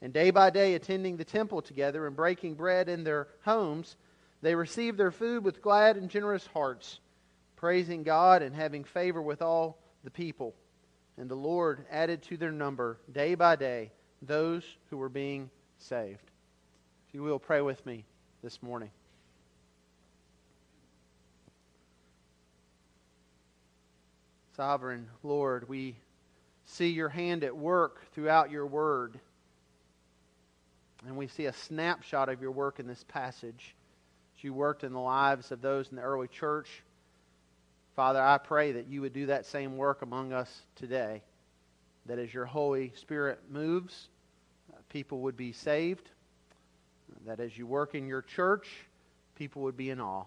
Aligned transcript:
And 0.00 0.12
day 0.12 0.30
by 0.30 0.50
day, 0.50 0.74
attending 0.74 1.16
the 1.16 1.24
temple 1.24 1.60
together 1.60 2.06
and 2.06 2.14
breaking 2.14 2.54
bread 2.54 2.88
in 2.88 3.02
their 3.02 3.28
homes, 3.44 3.96
they 4.42 4.54
received 4.54 4.96
their 4.96 5.10
food 5.10 5.44
with 5.44 5.62
glad 5.62 5.96
and 5.96 6.08
generous 6.08 6.46
hearts, 6.46 7.00
praising 7.56 8.04
God 8.04 8.42
and 8.42 8.54
having 8.54 8.84
favor 8.84 9.20
with 9.20 9.42
all 9.42 9.78
the 10.04 10.10
people. 10.10 10.54
And 11.16 11.28
the 11.28 11.34
Lord 11.34 11.84
added 11.90 12.22
to 12.24 12.36
their 12.36 12.52
number 12.52 12.98
day 13.12 13.34
by 13.34 13.56
day 13.56 13.90
those 14.22 14.62
who 14.90 14.96
were 14.96 15.08
being 15.08 15.50
saved. 15.78 16.30
If 17.08 17.14
you 17.14 17.22
will, 17.22 17.40
pray 17.40 17.60
with 17.60 17.84
me 17.84 18.04
this 18.42 18.62
morning. 18.62 18.90
Sovereign 24.54 25.08
Lord, 25.22 25.68
we 25.68 25.96
see 26.64 26.88
your 26.88 27.08
hand 27.08 27.44
at 27.44 27.56
work 27.56 28.12
throughout 28.12 28.50
your 28.50 28.66
word. 28.66 29.18
And 31.06 31.16
we 31.16 31.28
see 31.28 31.46
a 31.46 31.52
snapshot 31.52 32.28
of 32.28 32.42
your 32.42 32.50
work 32.50 32.80
in 32.80 32.86
this 32.86 33.04
passage. 33.08 33.74
As 34.36 34.44
you 34.44 34.52
worked 34.52 34.84
in 34.84 34.92
the 34.92 35.00
lives 35.00 35.52
of 35.52 35.60
those 35.60 35.88
in 35.90 35.96
the 35.96 36.02
early 36.02 36.28
church, 36.28 36.68
Father, 37.94 38.22
I 38.22 38.38
pray 38.38 38.72
that 38.72 38.88
you 38.88 39.00
would 39.00 39.12
do 39.12 39.26
that 39.26 39.46
same 39.46 39.76
work 39.76 40.02
among 40.02 40.32
us 40.32 40.62
today. 40.76 41.22
That 42.06 42.18
as 42.18 42.32
your 42.32 42.46
Holy 42.46 42.92
Spirit 42.96 43.40
moves, 43.50 44.08
uh, 44.72 44.76
people 44.88 45.20
would 45.22 45.36
be 45.36 45.52
saved. 45.52 46.08
That 47.26 47.40
as 47.40 47.56
you 47.56 47.66
work 47.66 47.94
in 47.94 48.06
your 48.06 48.22
church, 48.22 48.68
people 49.34 49.62
would 49.62 49.76
be 49.76 49.90
in 49.90 50.00
awe. 50.00 50.24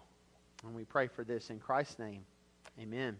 And 0.64 0.74
we 0.74 0.84
pray 0.84 1.08
for 1.08 1.24
this 1.24 1.50
in 1.50 1.58
Christ's 1.58 1.98
name. 1.98 2.24
Amen. 2.80 3.16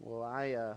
Well, 0.00 0.22
I, 0.22 0.52
uh, 0.52 0.74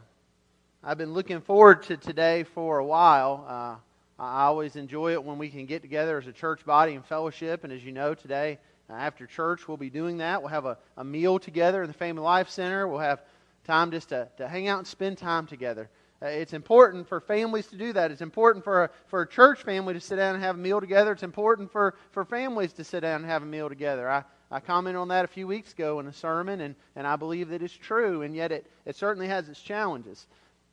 I've 0.83 0.97
been 0.97 1.13
looking 1.13 1.41
forward 1.41 1.83
to 1.83 1.97
today 1.97 2.43
for 2.43 2.77
a 2.77 2.85
while. 2.85 3.45
Uh, 3.47 3.75
I 4.17 4.43
always 4.43 4.75
enjoy 4.75 5.11
it 5.11 5.23
when 5.23 5.37
we 5.37 5.49
can 5.49 5.65
get 5.65 5.81
together 5.81 6.17
as 6.17 6.27
a 6.27 6.31
church 6.31 6.65
body 6.65 6.93
and 6.95 7.05
fellowship. 7.05 7.63
And 7.63 7.73
as 7.73 7.83
you 7.83 7.91
know, 7.91 8.13
today 8.13 8.59
uh, 8.89 8.93
after 8.93 9.27
church, 9.27 9.67
we'll 9.67 9.77
be 9.77 9.89
doing 9.89 10.17
that. 10.17 10.41
We'll 10.41 10.49
have 10.49 10.65
a, 10.65 10.77
a 10.95 11.03
meal 11.03 11.37
together 11.37 11.81
in 11.81 11.87
the 11.87 11.93
Family 11.93 12.21
Life 12.21 12.49
Center. 12.49 12.87
We'll 12.87 12.99
have 12.99 13.21
time 13.65 13.91
just 13.91 14.09
to, 14.09 14.29
to 14.37 14.47
hang 14.47 14.67
out 14.67 14.77
and 14.77 14.87
spend 14.87 15.17
time 15.17 15.47
together. 15.47 15.89
Uh, 16.21 16.27
it's 16.27 16.53
important 16.53 17.09
for 17.09 17.19
families 17.19 17.67
to 17.67 17.77
do 17.77 17.91
that. 17.91 18.09
It's 18.09 18.21
important 18.21 18.63
for 18.63 18.85
a, 18.85 18.89
for 19.07 19.21
a 19.23 19.27
church 19.27 19.63
family 19.63 19.93
to 19.93 19.99
sit 19.99 20.15
down 20.15 20.35
and 20.35 20.43
have 20.43 20.55
a 20.55 20.59
meal 20.59 20.79
together. 20.79 21.11
It's 21.11 21.23
important 21.23 21.71
for, 21.71 21.95
for 22.11 22.23
families 22.23 22.71
to 22.73 22.85
sit 22.85 23.01
down 23.01 23.21
and 23.21 23.29
have 23.29 23.43
a 23.43 23.45
meal 23.45 23.67
together. 23.67 24.09
I, 24.09 24.23
I 24.49 24.61
commented 24.61 24.99
on 24.99 25.09
that 25.09 25.25
a 25.25 25.27
few 25.27 25.45
weeks 25.45 25.73
ago 25.73 25.99
in 25.99 26.07
a 26.07 26.13
sermon, 26.13 26.61
and, 26.61 26.75
and 26.95 27.05
I 27.05 27.17
believe 27.17 27.49
that 27.49 27.61
it's 27.61 27.75
true, 27.75 28.21
and 28.21 28.33
yet 28.33 28.53
it, 28.53 28.65
it 28.85 28.95
certainly 28.95 29.27
has 29.27 29.49
its 29.49 29.61
challenges. 29.61 30.27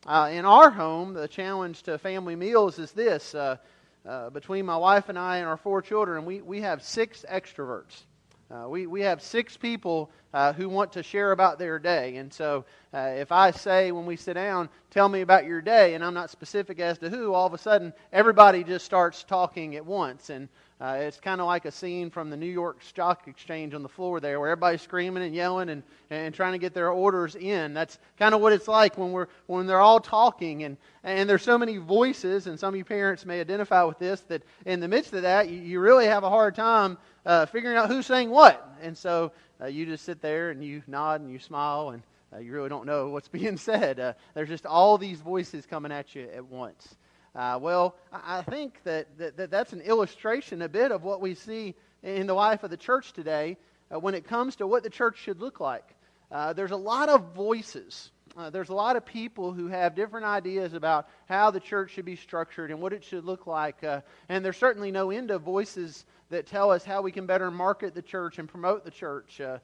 Uh, 0.04 0.30
in 0.32 0.44
our 0.44 0.68
home, 0.68 1.14
the 1.14 1.28
challenge 1.28 1.84
to 1.84 1.96
family 1.96 2.34
meals 2.34 2.80
is 2.80 2.90
this. 2.90 3.36
Uh, 3.36 3.56
uh, 4.04 4.30
between 4.30 4.66
my 4.66 4.76
wife 4.76 5.08
and 5.08 5.16
I 5.16 5.36
and 5.36 5.46
our 5.46 5.56
four 5.56 5.80
children, 5.80 6.24
we, 6.24 6.42
we 6.42 6.60
have 6.62 6.82
six 6.82 7.24
extroverts. 7.30 8.02
Uh, 8.50 8.68
we, 8.68 8.88
we 8.88 9.02
have 9.02 9.22
six 9.22 9.56
people 9.56 10.10
uh, 10.34 10.52
who 10.54 10.68
want 10.68 10.92
to 10.92 11.04
share 11.04 11.30
about 11.30 11.60
their 11.60 11.78
day. 11.78 12.16
And 12.16 12.32
so 12.32 12.64
uh, 12.92 13.12
if 13.16 13.30
I 13.30 13.52
say 13.52 13.92
when 13.92 14.04
we 14.04 14.16
sit 14.16 14.34
down, 14.34 14.68
tell 14.90 15.08
me 15.08 15.20
about 15.20 15.46
your 15.46 15.62
day, 15.62 15.94
and 15.94 16.04
I'm 16.04 16.14
not 16.14 16.30
specific 16.30 16.80
as 16.80 16.98
to 16.98 17.08
who, 17.08 17.32
all 17.32 17.46
of 17.46 17.54
a 17.54 17.58
sudden 17.58 17.92
everybody 18.12 18.64
just 18.64 18.84
starts 18.84 19.22
talking 19.22 19.76
at 19.76 19.86
once. 19.86 20.30
And 20.30 20.48
uh, 20.82 20.96
it's 20.96 21.20
kind 21.20 21.40
of 21.40 21.46
like 21.46 21.64
a 21.64 21.70
scene 21.70 22.10
from 22.10 22.28
the 22.28 22.36
New 22.36 22.44
York 22.44 22.82
Stock 22.82 23.28
Exchange 23.28 23.72
on 23.72 23.84
the 23.84 23.88
floor 23.88 24.18
there, 24.18 24.40
where 24.40 24.50
everybody's 24.50 24.82
screaming 24.82 25.22
and 25.22 25.32
yelling 25.32 25.68
and, 25.68 25.84
and 26.10 26.34
trying 26.34 26.50
to 26.52 26.58
get 26.58 26.74
their 26.74 26.90
orders 26.90 27.36
in. 27.36 27.72
That's 27.72 28.00
kind 28.18 28.34
of 28.34 28.40
what 28.40 28.52
it's 28.52 28.66
like 28.66 28.98
when 28.98 29.12
we're 29.12 29.28
when 29.46 29.68
they're 29.68 29.78
all 29.78 30.00
talking, 30.00 30.64
and 30.64 30.76
and 31.04 31.30
there's 31.30 31.44
so 31.44 31.56
many 31.56 31.76
voices, 31.76 32.48
and 32.48 32.58
some 32.58 32.74
of 32.74 32.76
you 32.76 32.84
parents 32.84 33.24
may 33.24 33.38
identify 33.38 33.84
with 33.84 34.00
this. 34.00 34.22
That 34.22 34.42
in 34.66 34.80
the 34.80 34.88
midst 34.88 35.12
of 35.12 35.22
that, 35.22 35.48
you, 35.48 35.60
you 35.60 35.78
really 35.78 36.06
have 36.06 36.24
a 36.24 36.28
hard 36.28 36.56
time 36.56 36.98
uh, 37.24 37.46
figuring 37.46 37.76
out 37.76 37.88
who's 37.88 38.06
saying 38.06 38.30
what, 38.30 38.76
and 38.82 38.98
so 38.98 39.30
uh, 39.60 39.66
you 39.66 39.86
just 39.86 40.04
sit 40.04 40.20
there 40.20 40.50
and 40.50 40.64
you 40.64 40.82
nod 40.88 41.20
and 41.20 41.30
you 41.30 41.38
smile 41.38 41.90
and. 41.90 42.02
Uh, 42.34 42.38
you 42.38 42.50
really 42.50 42.70
don't 42.70 42.86
know 42.86 43.10
what's 43.10 43.28
being 43.40 43.58
said. 43.58 44.00
Uh, 44.00 44.14
there's 44.32 44.48
just 44.48 44.64
all 44.64 44.96
these 44.96 45.20
voices 45.20 45.66
coming 45.66 45.92
at 45.92 46.14
you 46.14 46.26
at 46.34 46.42
once. 46.46 46.96
Uh, 47.34 47.58
well, 47.60 47.96
I 48.12 48.42
think 48.42 48.78
that, 48.84 49.06
that, 49.16 49.36
that, 49.38 49.50
that's 49.50 49.72
an 49.72 49.80
illustration 49.80 50.60
a 50.62 50.68
bit 50.68 50.92
of 50.92 51.02
what 51.02 51.22
we 51.22 51.34
see 51.34 51.74
in 52.02 52.26
the 52.26 52.34
life 52.34 52.62
of 52.62 52.70
the 52.70 52.76
church 52.76 53.14
today 53.14 53.56
uh, 53.90 53.98
when 53.98 54.14
it 54.14 54.26
comes 54.26 54.56
to 54.56 54.66
what 54.66 54.82
the 54.82 54.90
church 54.90 55.18
should 55.18 55.40
look 55.40 55.58
like. 55.58 55.94
Uh, 56.30 56.52
there's 56.52 56.72
a 56.72 56.76
lot 56.76 57.08
of 57.08 57.34
voices. 57.34 58.10
Uh, 58.36 58.50
there's 58.50 58.68
a 58.68 58.74
lot 58.74 58.96
of 58.96 59.06
people 59.06 59.52
who 59.52 59.68
have 59.68 59.94
different 59.94 60.26
ideas 60.26 60.74
about 60.74 61.08
how 61.26 61.50
the 61.50 61.60
church 61.60 61.92
should 61.92 62.04
be 62.04 62.16
structured 62.16 62.70
and 62.70 62.80
what 62.80 62.92
it 62.92 63.02
should 63.02 63.24
look 63.24 63.46
like. 63.46 63.82
Uh, 63.82 64.02
and 64.28 64.44
there's 64.44 64.56
certainly 64.58 64.90
no 64.90 65.10
end 65.10 65.30
of 65.30 65.40
voices 65.40 66.04
that 66.28 66.46
tell 66.46 66.70
us 66.70 66.84
how 66.84 67.00
we 67.00 67.12
can 67.12 67.24
better 67.24 67.50
market 67.50 67.94
the 67.94 68.02
church 68.02 68.38
and 68.38 68.48
promote 68.48 68.84
the 68.84 68.90
church. 68.90 69.40
Uh, 69.40 69.58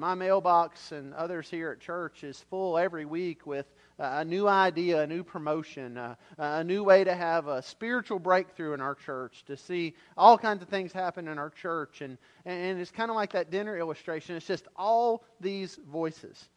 my 0.00 0.14
mailbox 0.14 0.92
and 0.92 1.14
others 1.14 1.48
here 1.50 1.70
at 1.70 1.80
church 1.80 2.22
is 2.22 2.44
full 2.50 2.78
every 2.78 3.04
week 3.04 3.46
with 3.46 3.66
a 3.98 4.24
new 4.24 4.46
idea, 4.46 5.00
a 5.00 5.06
new 5.06 5.24
promotion, 5.24 5.98
a 6.38 6.64
new 6.64 6.84
way 6.84 7.02
to 7.04 7.14
have 7.14 7.48
a 7.48 7.60
spiritual 7.62 8.18
breakthrough 8.18 8.72
in 8.74 8.80
our 8.80 8.94
church, 8.94 9.44
to 9.46 9.56
see 9.56 9.94
all 10.16 10.38
kinds 10.38 10.62
of 10.62 10.68
things 10.68 10.92
happen 10.92 11.26
in 11.26 11.38
our 11.38 11.50
church. 11.50 12.00
And, 12.00 12.16
and 12.44 12.80
it's 12.80 12.90
kind 12.90 13.10
of 13.10 13.16
like 13.16 13.32
that 13.32 13.50
dinner 13.50 13.76
illustration. 13.76 14.36
It's 14.36 14.46
just 14.46 14.68
all 14.76 15.24
these 15.40 15.78
voices. 15.90 16.48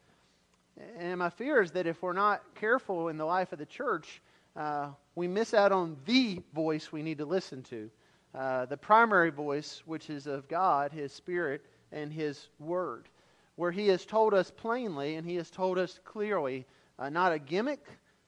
And 0.99 1.19
my 1.19 1.29
fear 1.29 1.61
is 1.61 1.71
that 1.71 1.87
if 1.87 2.01
we're 2.01 2.13
not 2.13 2.43
careful 2.55 3.09
in 3.09 3.17
the 3.17 3.25
life 3.25 3.51
of 3.51 3.59
the 3.59 3.65
church, 3.65 4.21
uh, 4.55 4.89
we 5.15 5.27
miss 5.27 5.53
out 5.53 5.71
on 5.71 5.97
the 6.05 6.41
voice 6.53 6.91
we 6.91 7.01
need 7.01 7.17
to 7.17 7.25
listen 7.25 7.63
to. 7.63 7.89
Uh, 8.33 8.65
the 8.65 8.77
primary 8.77 9.29
voice, 9.29 9.81
which 9.85 10.09
is 10.09 10.27
of 10.27 10.47
God, 10.47 10.91
His 10.91 11.11
Spirit, 11.11 11.65
and 11.91 12.13
His 12.13 12.47
Word, 12.59 13.09
where 13.55 13.71
He 13.71 13.87
has 13.87 14.05
told 14.05 14.33
us 14.33 14.51
plainly 14.51 15.15
and 15.15 15.27
He 15.27 15.35
has 15.35 15.49
told 15.49 15.77
us 15.77 15.99
clearly 16.05 16.65
uh, 17.01 17.09
not 17.09 17.33
a 17.33 17.39
gimmick, 17.39 17.83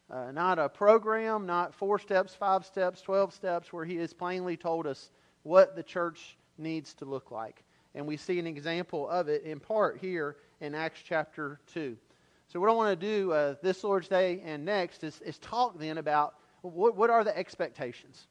uh, 0.09 0.31
not 0.31 0.57
a 0.57 0.67
program, 0.67 1.45
not 1.45 1.75
four 1.75 1.99
steps, 1.99 2.33
five 2.33 2.65
steps, 2.65 3.01
12 3.01 3.31
steps, 3.31 3.71
where 3.71 3.85
He 3.85 3.97
has 3.97 4.13
plainly 4.13 4.57
told 4.57 4.87
us 4.87 5.11
what 5.43 5.75
the 5.75 5.83
church 5.83 6.37
needs 6.57 6.95
to 6.95 7.05
look 7.05 7.29
like. 7.29 7.63
And 7.93 8.07
we 8.07 8.17
see 8.17 8.39
an 8.39 8.47
example 8.47 9.07
of 9.07 9.29
it 9.29 9.43
in 9.43 9.59
part 9.59 9.99
here 9.99 10.37
in 10.59 10.73
Acts 10.73 11.01
chapter 11.05 11.59
2. 11.73 11.95
So, 12.47 12.59
what 12.59 12.69
I 12.69 12.73
want 12.73 12.99
to 12.99 13.05
do 13.05 13.31
uh, 13.31 13.55
this 13.61 13.83
Lord's 13.83 14.07
Day 14.07 14.41
and 14.43 14.65
next 14.65 15.03
is, 15.03 15.21
is 15.21 15.37
talk 15.37 15.77
then 15.77 15.99
about 15.99 16.35
what, 16.61 16.95
what 16.95 17.11
are 17.11 17.23
the 17.23 17.37
expectations? 17.37 18.27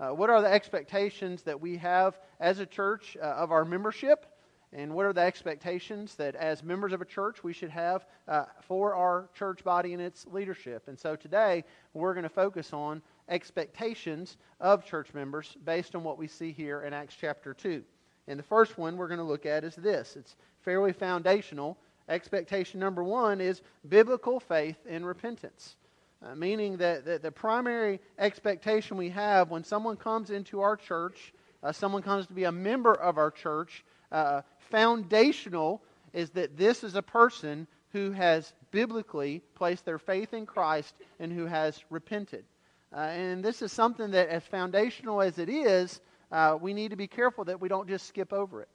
Uh, 0.00 0.10
what 0.10 0.28
are 0.28 0.42
the 0.42 0.52
expectations 0.52 1.42
that 1.42 1.60
we 1.60 1.76
have 1.76 2.18
as 2.40 2.58
a 2.58 2.66
church 2.66 3.16
uh, 3.22 3.26
of 3.26 3.52
our 3.52 3.64
membership? 3.64 4.26
And 4.74 4.92
what 4.92 5.06
are 5.06 5.12
the 5.12 5.20
expectations 5.20 6.16
that 6.16 6.34
as 6.34 6.64
members 6.64 6.92
of 6.92 7.00
a 7.00 7.04
church 7.04 7.44
we 7.44 7.52
should 7.52 7.70
have 7.70 8.06
uh, 8.26 8.44
for 8.60 8.94
our 8.94 9.28
church 9.32 9.62
body 9.62 9.92
and 9.92 10.02
its 10.02 10.26
leadership. 10.26 10.88
And 10.88 10.98
so 10.98 11.14
today 11.14 11.64
we're 11.94 12.12
going 12.12 12.24
to 12.24 12.28
focus 12.28 12.72
on 12.72 13.00
expectations 13.28 14.36
of 14.60 14.84
church 14.84 15.14
members 15.14 15.56
based 15.64 15.94
on 15.94 16.02
what 16.02 16.18
we 16.18 16.26
see 16.26 16.50
here 16.50 16.82
in 16.82 16.92
Acts 16.92 17.16
chapter 17.18 17.54
2. 17.54 17.82
And 18.26 18.38
the 18.38 18.44
first 18.44 18.76
one 18.76 18.96
we're 18.96 19.08
going 19.08 19.18
to 19.18 19.24
look 19.24 19.46
at 19.46 19.64
is 19.64 19.76
this 19.76 20.16
it's 20.16 20.36
fairly 20.62 20.92
foundational. 20.92 21.78
Expectation 22.08 22.80
number 22.80 23.02
one 23.02 23.40
is 23.40 23.62
biblical 23.88 24.40
faith 24.40 24.76
and 24.88 25.06
repentance. 25.06 25.76
Uh, 26.22 26.34
meaning 26.34 26.76
that, 26.78 27.04
that 27.04 27.22
the 27.22 27.30
primary 27.30 28.00
expectation 28.18 28.96
we 28.96 29.10
have 29.10 29.50
when 29.50 29.62
someone 29.62 29.96
comes 29.96 30.30
into 30.30 30.60
our 30.60 30.76
church, 30.76 31.32
uh, 31.62 31.70
someone 31.70 32.02
comes 32.02 32.26
to 32.26 32.32
be 32.32 32.44
a 32.44 32.52
member 32.52 32.94
of 32.94 33.18
our 33.18 33.30
church, 33.30 33.84
uh, 34.12 34.42
foundational 34.70 35.82
is 36.12 36.30
that 36.30 36.56
this 36.56 36.84
is 36.84 36.94
a 36.94 37.02
person 37.02 37.66
who 37.92 38.10
has 38.10 38.52
biblically 38.70 39.42
placed 39.54 39.84
their 39.84 39.98
faith 39.98 40.34
in 40.34 40.46
Christ 40.46 40.94
and 41.20 41.32
who 41.32 41.46
has 41.46 41.84
repented. 41.90 42.44
Uh, 42.92 43.00
and 43.00 43.44
this 43.44 43.62
is 43.62 43.72
something 43.72 44.10
that, 44.12 44.28
as 44.28 44.44
foundational 44.44 45.20
as 45.20 45.38
it 45.38 45.48
is, 45.48 46.00
uh, 46.30 46.56
we 46.60 46.72
need 46.72 46.90
to 46.90 46.96
be 46.96 47.06
careful 47.06 47.44
that 47.44 47.60
we 47.60 47.68
don't 47.68 47.88
just 47.88 48.06
skip 48.06 48.32
over 48.32 48.62
it. 48.62 48.68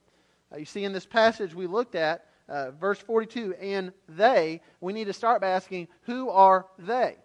Uh, 0.52 0.58
you 0.58 0.64
see, 0.64 0.84
in 0.84 0.92
this 0.92 1.06
passage 1.06 1.54
we 1.54 1.66
looked 1.66 1.94
at, 1.94 2.26
uh, 2.48 2.70
verse 2.72 2.98
42, 2.98 3.54
and 3.54 3.92
they, 4.08 4.60
we 4.80 4.92
need 4.92 5.06
to 5.06 5.12
start 5.12 5.40
by 5.40 5.48
asking, 5.48 5.88
who 6.02 6.30
are 6.30 6.66
they? 6.78 7.16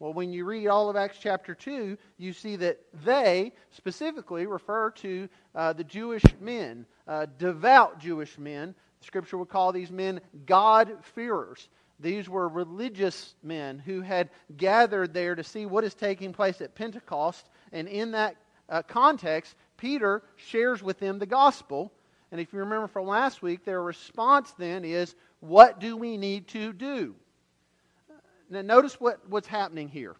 Well, 0.00 0.14
when 0.14 0.32
you 0.32 0.46
read 0.46 0.66
all 0.66 0.88
of 0.88 0.96
Acts 0.96 1.18
chapter 1.20 1.54
2, 1.54 1.98
you 2.16 2.32
see 2.32 2.56
that 2.56 2.80
they 3.04 3.52
specifically 3.70 4.46
refer 4.46 4.90
to 4.92 5.28
uh, 5.54 5.74
the 5.74 5.84
Jewish 5.84 6.24
men, 6.40 6.86
uh, 7.06 7.26
devout 7.38 8.00
Jewish 8.00 8.38
men. 8.38 8.74
Scripture 9.02 9.36
would 9.36 9.50
call 9.50 9.72
these 9.72 9.90
men 9.90 10.22
God-fearers. 10.46 11.68
These 12.00 12.30
were 12.30 12.48
religious 12.48 13.34
men 13.42 13.78
who 13.78 14.00
had 14.00 14.30
gathered 14.56 15.12
there 15.12 15.34
to 15.34 15.44
see 15.44 15.66
what 15.66 15.84
is 15.84 15.92
taking 15.92 16.32
place 16.32 16.62
at 16.62 16.74
Pentecost. 16.74 17.50
And 17.70 17.86
in 17.86 18.12
that 18.12 18.36
uh, 18.70 18.80
context, 18.80 19.54
Peter 19.76 20.22
shares 20.36 20.82
with 20.82 20.98
them 20.98 21.18
the 21.18 21.26
gospel. 21.26 21.92
And 22.32 22.40
if 22.40 22.54
you 22.54 22.60
remember 22.60 22.86
from 22.86 23.06
last 23.06 23.42
week, 23.42 23.66
their 23.66 23.82
response 23.82 24.52
then 24.52 24.82
is, 24.86 25.14
What 25.40 25.78
do 25.78 25.94
we 25.94 26.16
need 26.16 26.48
to 26.48 26.72
do? 26.72 27.16
Now, 28.50 28.62
notice 28.62 29.00
what, 29.00 29.26
what's 29.28 29.46
happening 29.46 29.88
here. 29.88 30.16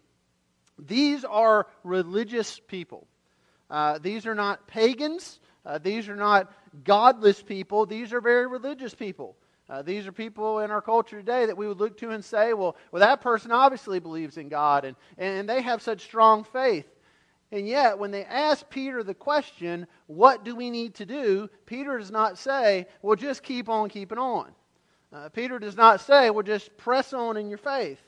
These 0.79 1.25
are 1.25 1.67
religious 1.83 2.59
people. 2.67 3.07
Uh, 3.69 3.99
these 3.99 4.25
are 4.25 4.35
not 4.35 4.67
pagans. 4.67 5.39
Uh, 5.65 5.77
these 5.77 6.09
are 6.09 6.15
not 6.15 6.51
godless 6.83 7.43
people. 7.43 7.85
These 7.85 8.13
are 8.13 8.21
very 8.21 8.47
religious 8.47 8.95
people. 8.95 9.35
Uh, 9.69 9.81
these 9.81 10.07
are 10.07 10.11
people 10.11 10.59
in 10.59 10.71
our 10.71 10.81
culture 10.81 11.17
today 11.17 11.45
that 11.45 11.55
we 11.55 11.67
would 11.67 11.79
look 11.79 11.97
to 11.97 12.09
and 12.09 12.23
say, 12.23 12.53
well, 12.53 12.75
well 12.91 12.99
that 13.01 13.21
person 13.21 13.51
obviously 13.51 13.99
believes 13.99 14.37
in 14.37 14.49
God, 14.49 14.83
and, 14.85 14.95
and 15.17 15.47
they 15.47 15.61
have 15.61 15.81
such 15.81 16.01
strong 16.01 16.43
faith. 16.43 16.87
And 17.53 17.67
yet, 17.67 17.99
when 17.99 18.11
they 18.11 18.25
ask 18.25 18.69
Peter 18.69 19.03
the 19.03 19.13
question, 19.13 19.87
what 20.07 20.43
do 20.43 20.55
we 20.55 20.69
need 20.69 20.95
to 20.95 21.05
do? 21.05 21.49
Peter 21.65 21.97
does 21.97 22.11
not 22.11 22.37
say, 22.37 22.87
well, 23.01 23.15
just 23.15 23.43
keep 23.43 23.69
on 23.69 23.89
keeping 23.89 24.17
on. 24.17 24.51
Uh, 25.13 25.29
Peter 25.29 25.59
does 25.59 25.75
not 25.75 26.01
say, 26.01 26.29
well, 26.29 26.43
just 26.43 26.75
press 26.77 27.13
on 27.13 27.35
in 27.35 27.49
your 27.49 27.57
faith. 27.57 28.01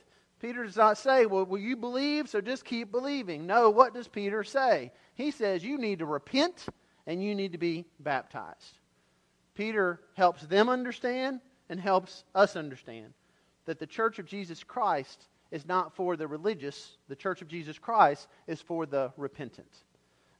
Peter 0.44 0.66
does 0.66 0.76
not 0.76 0.98
say, 0.98 1.26
well, 1.26 1.46
will 1.46 1.58
you 1.58 1.78
believe? 1.78 2.28
So 2.28 2.42
just 2.42 2.66
keep 2.66 2.92
believing. 2.92 3.48
No, 3.48 3.70
what 3.70 3.94
does 3.94 4.10
Peter 4.10 4.44
say? 4.44 4.92
He 5.16 5.32
says, 5.32 5.64
you 5.64 5.78
need 5.78 6.00
to 6.00 6.06
repent 6.06 6.66
and 7.08 7.24
you 7.24 7.34
need 7.34 7.54
to 7.54 7.58
be 7.58 7.86
baptized. 8.02 8.78
Peter 9.56 10.02
helps 10.16 10.42
them 10.42 10.68
understand 10.68 11.40
and 11.70 11.80
helps 11.80 12.26
us 12.36 12.58
understand 12.58 13.14
that 13.64 13.80
the 13.80 13.88
church 13.88 14.20
of 14.20 14.26
Jesus 14.26 14.66
Christ 14.66 15.28
is 15.50 15.66
not 15.66 15.96
for 15.96 16.18
the 16.18 16.28
religious, 16.28 16.98
the 17.08 17.16
church 17.16 17.42
of 17.42 17.48
Jesus 17.48 17.80
Christ 17.80 18.28
is 18.46 18.60
for 18.60 18.86
the 18.86 19.14
repentant. 19.16 19.72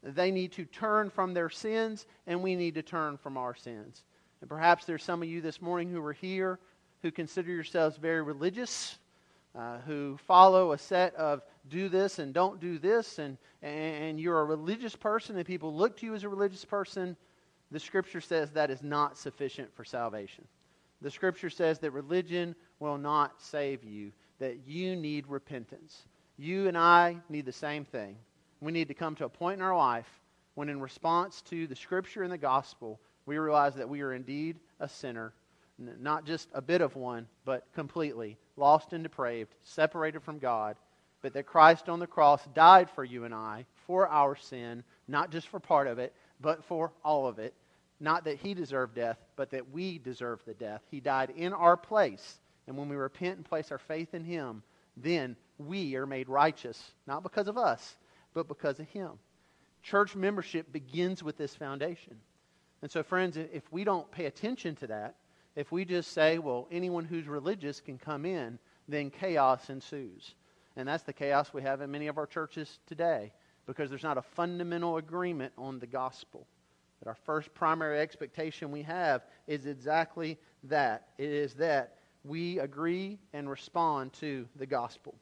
They 0.04 0.32
need 0.32 0.52
to 0.54 0.66
turn 0.66 1.12
from 1.12 1.34
their 1.34 1.50
sins, 1.50 2.08
and 2.28 2.44
we 2.44 2.58
need 2.58 2.76
to 2.76 2.84
turn 2.84 3.16
from 3.16 3.38
our 3.38 3.56
sins. 3.56 4.04
And 4.42 4.50
perhaps 4.50 4.84
there's 4.84 5.02
some 5.02 5.24
of 5.24 5.30
you 5.30 5.40
this 5.40 5.62
morning 5.62 5.90
who 5.90 6.04
are 6.04 6.12
here 6.12 6.60
who 7.04 7.10
consider 7.10 7.52
yourselves 7.54 7.96
very 7.96 8.22
religious, 8.22 8.98
uh, 9.56 9.78
who 9.86 10.18
follow 10.26 10.72
a 10.72 10.78
set 10.78 11.14
of 11.16 11.44
do 11.70 11.90
this 11.90 12.20
and 12.20 12.34
don't 12.34 12.60
do 12.60 12.78
this, 12.80 13.20
and, 13.20 13.38
and 13.62 14.20
you're 14.20 14.40
a 14.40 14.46
religious 14.46 14.96
person, 14.96 15.38
and 15.38 15.46
people 15.46 15.74
look 15.74 15.98
to 15.98 16.06
you 16.06 16.16
as 16.16 16.24
a 16.24 16.30
religious 16.30 16.66
person. 16.66 17.16
The 17.72 17.80
scripture 17.80 18.22
says 18.22 18.52
that 18.52 18.70
is 18.70 18.84
not 18.84 19.18
sufficient 19.18 19.74
for 19.74 19.86
salvation. 19.86 20.46
The 21.02 21.12
scripture 21.12 21.50
says 21.50 21.80
that 21.80 21.92
religion 21.92 22.56
will 22.80 22.98
not 22.98 23.42
save 23.42 23.84
you, 23.84 24.12
that 24.40 24.68
you 24.68 24.96
need 24.96 25.28
repentance. 25.28 26.04
You 26.38 26.68
and 26.68 26.78
I 26.78 27.18
need 27.30 27.46
the 27.46 27.52
same 27.52 27.86
thing. 27.86 28.18
We 28.62 28.72
need 28.72 28.88
to 28.88 28.94
come 28.94 29.16
to 29.16 29.26
a 29.26 29.30
point 29.30 29.60
in 29.60 29.64
our 29.64 29.78
life 29.78 30.22
when, 30.56 30.70
in 30.70 30.80
response 30.80 31.42
to 31.44 31.68
the 31.68 31.76
scripture 31.76 32.24
and 32.24 32.32
the 32.32 32.38
gospel, 32.38 33.00
we 33.26 33.38
realize 33.38 33.76
that 33.76 33.90
we 33.90 34.02
are 34.02 34.14
indeed 34.14 34.60
a 34.80 34.88
sinner, 34.88 35.34
not 35.78 36.26
just 36.26 36.50
a 36.54 36.62
bit 36.62 36.82
of 36.82 36.96
one, 36.96 37.28
but 37.46 37.68
completely 37.74 38.38
lost 38.56 38.94
and 38.94 39.04
depraved, 39.04 39.54
separated 39.64 40.22
from 40.22 40.40
God, 40.40 40.78
but 41.22 41.34
that 41.34 41.46
Christ 41.46 41.90
on 41.90 42.00
the 42.00 42.08
cross 42.08 42.46
died 42.54 42.90
for 42.90 43.04
you 43.04 43.24
and 43.24 43.34
I 43.34 43.66
for 43.88 44.08
our 44.08 44.36
sin, 44.36 44.84
not 45.08 45.32
just 45.32 45.48
for 45.48 45.60
part 45.60 45.88
of 45.88 46.00
it, 46.00 46.14
but 46.42 46.64
for 46.66 46.92
all 47.04 47.28
of 47.28 47.40
it, 47.40 47.54
not 48.00 48.26
that 48.26 48.38
he 48.38 48.54
deserved 48.54 48.96
death, 48.96 49.18
but 49.36 49.52
that 49.52 49.72
we 49.72 49.98
deserved 49.98 50.46
the 50.46 50.54
death. 50.54 50.82
He 50.92 51.00
died 51.00 51.32
in 51.36 51.54
our 51.54 51.78
place. 51.78 52.40
And 52.68 52.78
when 52.78 52.90
we 52.90 52.96
repent 52.96 53.38
and 53.38 53.46
place 53.46 53.72
our 53.72 53.78
faith 53.78 54.14
in 54.14 54.24
him, 54.24 54.64
then 54.98 55.36
we 55.58 55.96
are 55.96 56.06
made 56.06 56.30
righteous, 56.30 56.82
not 57.08 57.24
because 57.24 57.48
of 57.48 57.58
us, 57.58 57.96
but 58.34 58.48
because 58.48 58.80
of 58.80 58.88
him. 58.90 59.12
Church 59.82 60.16
membership 60.16 60.72
begins 60.72 61.24
with 61.24 61.38
this 61.38 61.56
foundation. 61.56 62.16
And 62.82 62.92
so, 62.92 63.04
friends, 63.04 63.38
if 63.38 63.64
we 63.72 63.84
don't 63.84 64.10
pay 64.12 64.26
attention 64.26 64.76
to 64.78 64.88
that, 64.88 65.16
if 65.56 65.72
we 65.72 65.86
just 65.86 66.12
say, 66.12 66.40
well, 66.40 66.68
anyone 66.72 67.06
who's 67.06 67.28
religious 67.28 67.80
can 67.80 67.98
come 67.98 68.26
in, 68.26 68.60
then 68.88 69.10
chaos 69.10 69.70
ensues. 69.70 70.36
And 70.76 70.88
that's 70.88 71.04
the 71.04 71.14
chaos 71.14 71.54
we 71.54 71.62
have 71.62 71.82
in 71.82 71.92
many 71.92 72.08
of 72.08 72.18
our 72.18 72.26
churches 72.26 72.80
today 72.88 73.32
because 73.66 73.90
there's 73.90 74.04
not 74.04 74.18
a 74.18 74.22
fundamental 74.22 74.98
agreement 74.98 75.54
on 75.58 75.80
the 75.80 75.88
gospel 75.88 76.48
that 77.04 77.10
our 77.10 77.18
first 77.26 77.54
primary 77.54 78.00
expectation 78.00 78.72
we 78.72 78.82
have 78.82 79.24
is 79.46 79.66
exactly 79.66 80.38
that. 80.64 81.10
It 81.18 81.30
is 81.30 81.54
that 81.56 81.98
we 82.24 82.60
agree 82.60 83.20
and 83.34 83.50
respond 83.50 84.14
to 84.14 84.48
the 84.56 84.66
gospel. 84.66 85.14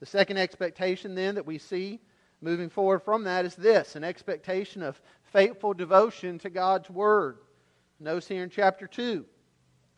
The 0.00 0.06
second 0.06 0.36
expectation, 0.36 1.14
then, 1.14 1.34
that 1.36 1.46
we 1.46 1.56
see 1.56 1.98
moving 2.42 2.68
forward 2.68 3.00
from 3.00 3.24
that 3.24 3.46
is 3.46 3.54
this 3.54 3.96
an 3.96 4.04
expectation 4.04 4.82
of 4.82 5.00
faithful 5.32 5.72
devotion 5.72 6.38
to 6.40 6.50
God's 6.50 6.90
word. 6.90 7.38
Notice 7.98 8.28
here 8.28 8.42
in 8.42 8.50
chapter 8.50 8.86
2, 8.86 9.24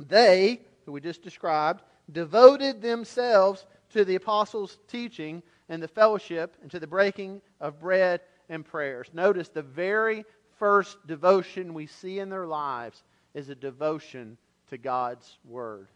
they, 0.08 0.60
who 0.84 0.92
we 0.92 1.00
just 1.00 1.22
described, 1.22 1.82
devoted 2.10 2.82
themselves 2.82 3.66
to 3.90 4.04
the 4.04 4.14
apostles' 4.14 4.78
teaching 4.88 5.42
and 5.68 5.82
the 5.82 5.88
fellowship 5.88 6.56
and 6.62 6.70
to 6.70 6.80
the 6.80 6.86
breaking 6.86 7.40
of 7.60 7.80
bread 7.80 8.20
and 8.48 8.64
prayers. 8.64 9.08
Notice 9.12 9.48
the 9.48 9.62
very 9.62 10.24
first 10.58 11.06
devotion 11.06 11.74
we 11.74 11.86
see 11.86 12.18
in 12.18 12.28
their 12.28 12.46
lives 12.46 13.02
is 13.34 13.48
a 13.48 13.54
devotion 13.54 14.36
to 14.68 14.78
God's 14.78 15.38
Word. 15.44 15.88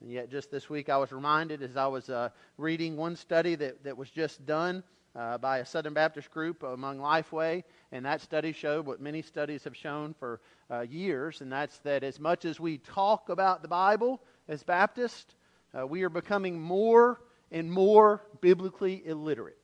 And 0.00 0.12
yet, 0.12 0.30
just 0.30 0.50
this 0.50 0.70
week, 0.70 0.88
I 0.88 0.96
was 0.96 1.10
reminded 1.10 1.62
as 1.62 1.76
I 1.76 1.86
was 1.86 2.08
uh, 2.08 2.28
reading 2.56 2.96
one 2.96 3.16
study 3.16 3.56
that, 3.56 3.82
that 3.84 3.96
was 3.96 4.10
just 4.10 4.46
done 4.46 4.82
uh, 5.16 5.38
by 5.38 5.58
a 5.58 5.66
Southern 5.66 5.94
Baptist 5.94 6.30
group 6.30 6.62
among 6.62 6.98
Lifeway, 6.98 7.64
and 7.92 8.04
that 8.04 8.20
study 8.20 8.52
showed 8.52 8.86
what 8.86 9.00
many 9.00 9.22
studies 9.22 9.64
have 9.64 9.76
shown 9.76 10.14
for 10.14 10.40
uh, 10.70 10.80
years, 10.80 11.40
and 11.40 11.50
that's 11.50 11.78
that 11.78 12.04
as 12.04 12.20
much 12.20 12.44
as 12.44 12.60
we 12.60 12.78
talk 12.78 13.28
about 13.28 13.62
the 13.62 13.68
Bible 13.68 14.20
as 14.48 14.62
Baptists, 14.62 15.34
uh, 15.78 15.86
we 15.86 16.02
are 16.02 16.10
becoming 16.10 16.60
more 16.60 17.20
and 17.50 17.70
more 17.70 18.22
biblically 18.40 19.02
illiterate. 19.06 19.58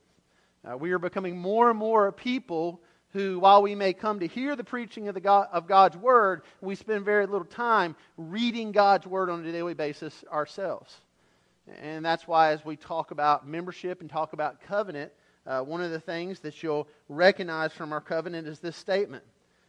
Uh, 0.64 0.76
we 0.76 0.92
are 0.92 0.98
becoming 0.98 1.36
more 1.36 1.68
and 1.68 1.78
more 1.78 2.06
a 2.06 2.12
people 2.12 2.80
who, 3.12 3.38
while 3.38 3.62
we 3.62 3.74
may 3.74 3.92
come 3.92 4.20
to 4.20 4.26
hear 4.26 4.56
the 4.56 4.64
preaching 4.64 5.08
of, 5.08 5.14
the 5.14 5.20
God, 5.20 5.48
of 5.52 5.68
God's 5.68 5.96
Word, 5.96 6.42
we 6.60 6.74
spend 6.74 7.04
very 7.04 7.26
little 7.26 7.46
time 7.46 7.94
reading 8.16 8.72
God's 8.72 9.06
Word 9.06 9.30
on 9.30 9.44
a 9.46 9.52
daily 9.52 9.74
basis 9.74 10.24
ourselves. 10.32 10.92
And 11.80 12.04
that's 12.04 12.26
why, 12.26 12.52
as 12.52 12.64
we 12.64 12.76
talk 12.76 13.10
about 13.10 13.46
membership 13.46 14.00
and 14.00 14.10
talk 14.10 14.32
about 14.32 14.60
covenant, 14.62 15.12
uh, 15.46 15.60
one 15.60 15.82
of 15.82 15.90
the 15.90 16.00
things 16.00 16.40
that 16.40 16.62
you'll 16.62 16.88
recognize 17.08 17.72
from 17.72 17.92
our 17.92 18.00
covenant 18.00 18.46
is 18.46 18.60
this 18.60 18.76
statement 18.76 19.24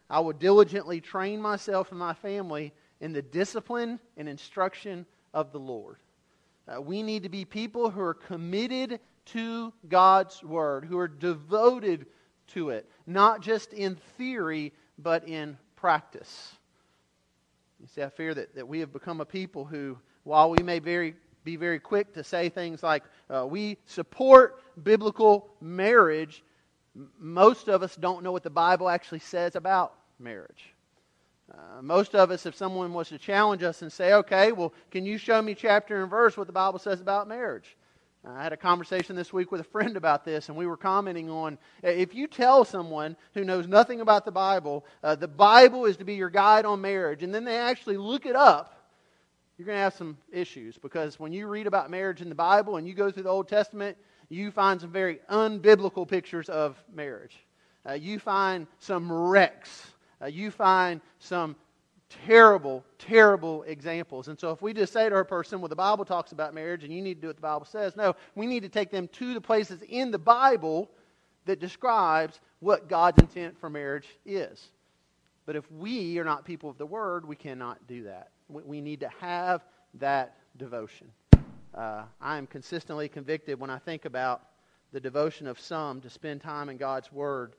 I 0.10 0.20
will 0.20 0.34
diligently 0.34 1.01
train 1.01 1.41
myself 1.41 1.89
and 1.89 2.00
my 2.00 2.13
family 2.13 2.74
in 3.01 3.12
the 3.12 3.22
discipline 3.22 4.00
and 4.17 4.29
instruction 4.29 5.05
of 5.34 5.51
the 5.51 5.60
Lord. 5.60 5.98
Uh, 6.67 6.82
we 6.82 7.03
need 7.03 7.24
to 7.24 7.29
be 7.29 7.46
people 7.46 7.89
who 7.89 8.01
are 8.01 8.13
committed 8.13 9.00
to 9.25 9.74
God's 9.89 10.44
Word, 10.44 10.86
who 10.86 10.98
are 10.98 11.08
devoted 11.08 12.05
to 12.48 12.70
it, 12.70 12.89
not 13.08 13.41
just 13.41 13.74
in 13.74 13.96
theory, 14.17 14.72
but 15.00 15.27
in 15.27 15.58
practice. 15.75 16.55
You 17.79 17.88
see, 17.88 18.03
I 18.03 18.10
fear 18.10 18.34
that, 18.34 18.55
that 18.55 18.67
we 18.67 18.79
have 18.79 18.94
become 18.94 19.22
a 19.22 19.25
people 19.25 19.65
who, 19.65 19.98
while 20.24 20.50
we 20.50 20.63
may 20.63 20.79
very, 20.79 21.15
be 21.46 21.56
very 21.56 21.80
quick 21.80 22.14
to 22.16 22.24
say 22.24 22.50
things 22.50 22.84
like, 22.84 23.04
uh, 23.30 23.46
we 23.48 23.78
support 23.86 24.62
biblical 24.84 25.48
marriage, 25.62 26.44
most 27.20 27.70
of 27.70 27.84
us 27.84 27.96
don't 27.96 28.24
know 28.24 28.32
what 28.32 28.44
the 28.44 28.50
Bible 28.50 28.90
actually 28.90 29.20
says 29.20 29.56
about 29.56 29.94
marriage. 30.20 30.74
Uh, 31.52 31.82
most 31.82 32.16
of 32.16 32.32
us, 32.32 32.48
if 32.48 32.56
someone 32.56 32.92
was 32.92 33.10
to 33.10 33.20
challenge 33.20 33.62
us 33.62 33.84
and 33.84 33.94
say, 33.94 34.14
okay, 34.14 34.52
well, 34.52 34.74
can 34.90 35.06
you 35.06 35.18
show 35.18 35.40
me 35.42 35.54
chapter 35.54 36.02
and 36.02 36.10
verse 36.10 36.36
what 36.36 36.48
the 36.48 36.54
Bible 36.54 36.80
says 36.80 37.00
about 37.00 37.28
marriage? 37.28 37.78
I 38.28 38.42
had 38.42 38.54
a 38.54 38.58
conversation 38.58 39.16
this 39.16 39.32
week 39.32 39.52
with 39.52 39.62
a 39.62 39.66
friend 39.66 39.98
about 39.98 40.25
this, 40.25 40.50
and 40.50 40.58
we 40.58 40.66
were 40.66 40.78
commenting 40.78 41.30
on 41.30 41.60
if 41.84 42.16
you 42.16 42.25
tell 42.25 42.66
someone 42.66 43.16
who 43.36 43.44
knows 43.44 43.68
nothing 43.68 44.02
about 44.02 44.25
the 44.25 44.32
Bible, 44.32 44.84
uh, 45.04 45.14
the 45.14 45.28
Bible 45.28 45.86
is 45.86 45.98
to 45.98 46.06
be 46.06 46.16
your 46.16 46.32
guide 46.32 46.66
on 46.66 46.82
marriage, 46.82 47.22
and 47.22 47.34
then 47.34 47.46
they 47.46 47.58
actually 47.58 47.98
look 47.98 48.25
it 48.25 48.36
up, 48.36 48.75
you're 49.58 49.66
going 49.66 49.78
to 49.78 49.82
have 49.82 49.94
some 49.94 50.18
issues 50.32 50.78
because 50.78 51.20
when 51.20 51.32
you 51.32 51.48
read 51.48 51.68
about 51.68 51.90
marriage 51.90 52.22
in 52.22 52.30
the 52.30 52.36
Bible 52.36 52.78
and 52.78 52.88
you 52.88 52.94
go 52.94 53.10
through 53.10 53.24
the 53.24 53.30
Old 53.30 53.48
Testament, 53.48 53.98
you 54.30 54.52
find 54.52 54.82
some 54.82 54.92
very 54.92 55.20
unbiblical 55.30 56.08
pictures 56.08 56.50
of 56.50 56.82
marriage. 56.94 57.38
Uh, 57.88 57.94
you 57.94 58.20
find 58.20 58.68
some 58.80 59.12
wrecks. 59.12 59.88
Uh, 60.22 60.26
you 60.26 60.52
find 60.52 61.00
some 61.20 61.56
terrible, 62.26 62.84
terrible 62.98 63.64
examples. 63.64 64.28
And 64.28 64.40
so 64.40 64.52
if 64.52 64.62
we 64.62 64.74
just 64.74 64.94
say 64.94 65.08
to 65.10 65.16
a 65.16 65.26
person, 65.26 65.62
well, 65.62 65.70
the 65.70 65.76
Bible 65.76 66.06
talks 66.06 66.32
about 66.32 66.54
marriage 66.54 66.84
and 66.84 66.94
you 66.94 67.02
need 67.02 67.16
to 67.16 67.22
do 67.22 67.28
what 67.28 67.36
the 67.36 67.42
Bible 67.42 67.66
says, 67.66 67.96
no, 67.96 68.16
we 68.36 68.48
need 68.48 68.64
to 68.64 68.70
take 68.70 68.92
them 68.92 69.08
to 69.10 69.34
the 69.34 69.42
places 69.42 69.82
in 69.88 70.12
the 70.12 70.20
Bible 70.20 70.90
that 71.46 71.60
describes 71.60 72.42
what 72.60 72.90
God's 72.90 73.20
intent 73.22 73.60
for 73.60 73.70
marriage 73.70 74.08
is. 74.26 74.72
But 75.46 75.56
if 75.56 75.72
we 75.72 76.18
are 76.18 76.24
not 76.24 76.44
people 76.44 76.70
of 76.70 76.78
the 76.78 76.86
Word, 76.86 77.26
we 77.26 77.36
cannot 77.36 77.86
do 77.88 78.04
that. 78.04 78.32
We 78.48 78.82
need 78.82 79.00
to 79.00 79.10
have 79.20 79.64
that 79.96 80.38
devotion. 80.58 81.08
Uh, 81.74 82.04
I 82.22 82.38
am 82.38 82.48
consistently 82.48 83.10
convicted 83.10 83.60
when 83.60 83.70
I 83.70 83.80
think 83.80 84.06
about 84.06 84.44
the 84.92 85.00
devotion 85.00 85.48
of 85.48 85.60
some 85.60 86.00
to 86.02 86.10
spend 86.10 86.42
time 86.42 86.70
in 86.70 86.78
God's 86.78 87.12
Word. 87.12 87.56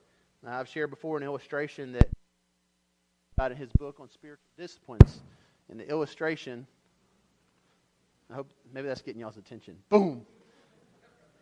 I've 0.47 0.69
shared 0.69 0.91
before 0.91 1.17
an 1.17 1.25
illustration 1.25 1.93
that 1.93 2.09
about 3.37 3.51
in 3.51 3.59
his 3.59 3.71
book 3.73 4.01
on 4.01 4.09
spiritual 4.09 4.47
disciplines. 4.57 5.21
And 5.69 5.79
the 5.79 5.87
illustration, 5.91 6.67
I 8.31 8.35
hope 8.35 8.51
maybe 8.73 8.89
that's 8.89 9.03
getting 9.03 9.21
y'all's 9.21 9.37
attention. 9.37 9.77
Boom. 9.91 10.25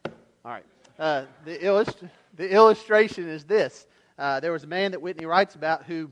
All 0.07 0.13
right. 0.51 0.65
Uh, 0.99 1.27
the, 1.45 1.65
illust- 1.65 2.03
the 2.37 2.51
illustration 2.51 3.29
is 3.29 3.45
this. 3.45 3.87
Uh, 4.19 4.41
there 4.41 4.51
was 4.51 4.65
a 4.65 4.67
man 4.67 4.91
that 4.91 5.01
Whitney 5.01 5.27
writes 5.27 5.55
about 5.55 5.85
who 5.85 6.11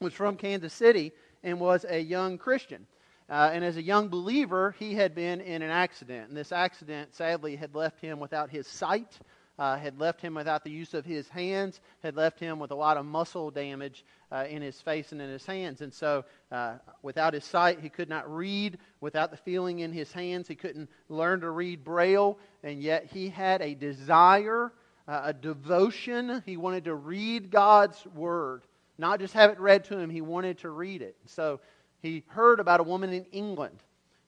was 0.00 0.12
from 0.12 0.36
Kansas 0.36 0.72
City 0.72 1.10
and 1.46 1.60
was 1.60 1.86
a 1.88 2.00
young 2.00 2.36
Christian. 2.38 2.86
Uh, 3.30 3.50
and 3.52 3.64
as 3.64 3.76
a 3.76 3.82
young 3.82 4.08
believer, 4.08 4.74
he 4.78 4.94
had 4.94 5.14
been 5.14 5.40
in 5.40 5.62
an 5.62 5.70
accident. 5.70 6.28
And 6.28 6.36
this 6.36 6.52
accident, 6.52 7.14
sadly, 7.14 7.56
had 7.56 7.74
left 7.74 8.00
him 8.00 8.20
without 8.20 8.50
his 8.50 8.66
sight, 8.66 9.18
uh, 9.58 9.76
had 9.76 9.98
left 9.98 10.20
him 10.20 10.34
without 10.34 10.64
the 10.64 10.70
use 10.70 10.92
of 10.92 11.04
his 11.04 11.28
hands, 11.28 11.80
had 12.02 12.16
left 12.16 12.38
him 12.40 12.58
with 12.58 12.72
a 12.72 12.74
lot 12.74 12.96
of 12.96 13.06
muscle 13.06 13.50
damage 13.50 14.04
uh, 14.30 14.44
in 14.48 14.60
his 14.60 14.80
face 14.80 15.12
and 15.12 15.22
in 15.22 15.30
his 15.30 15.46
hands. 15.46 15.80
And 15.80 15.94
so, 15.94 16.24
uh, 16.50 16.74
without 17.02 17.32
his 17.32 17.44
sight, 17.44 17.80
he 17.80 17.88
could 17.88 18.08
not 18.08 18.32
read. 18.32 18.78
Without 19.00 19.30
the 19.30 19.36
feeling 19.38 19.78
in 19.78 19.92
his 19.92 20.12
hands, 20.12 20.48
he 20.48 20.56
couldn't 20.56 20.90
learn 21.08 21.40
to 21.40 21.50
read 21.50 21.84
Braille. 21.84 22.38
And 22.62 22.82
yet, 22.82 23.06
he 23.06 23.28
had 23.28 23.62
a 23.62 23.74
desire, 23.74 24.72
uh, 25.08 25.20
a 25.24 25.32
devotion. 25.32 26.42
He 26.44 26.56
wanted 26.56 26.84
to 26.84 26.94
read 26.94 27.50
God's 27.50 28.04
Word, 28.14 28.62
not 28.98 29.20
just 29.20 29.34
have 29.34 29.50
it 29.50 29.60
read 29.60 29.84
to 29.84 29.98
him, 29.98 30.10
he 30.10 30.20
wanted 30.20 30.58
to 30.58 30.70
read 30.70 31.02
it. 31.02 31.16
So, 31.26 31.60
he 32.02 32.22
heard 32.28 32.60
about 32.60 32.80
a 32.80 32.84
woman 32.84 33.12
in 33.12 33.24
England 33.32 33.82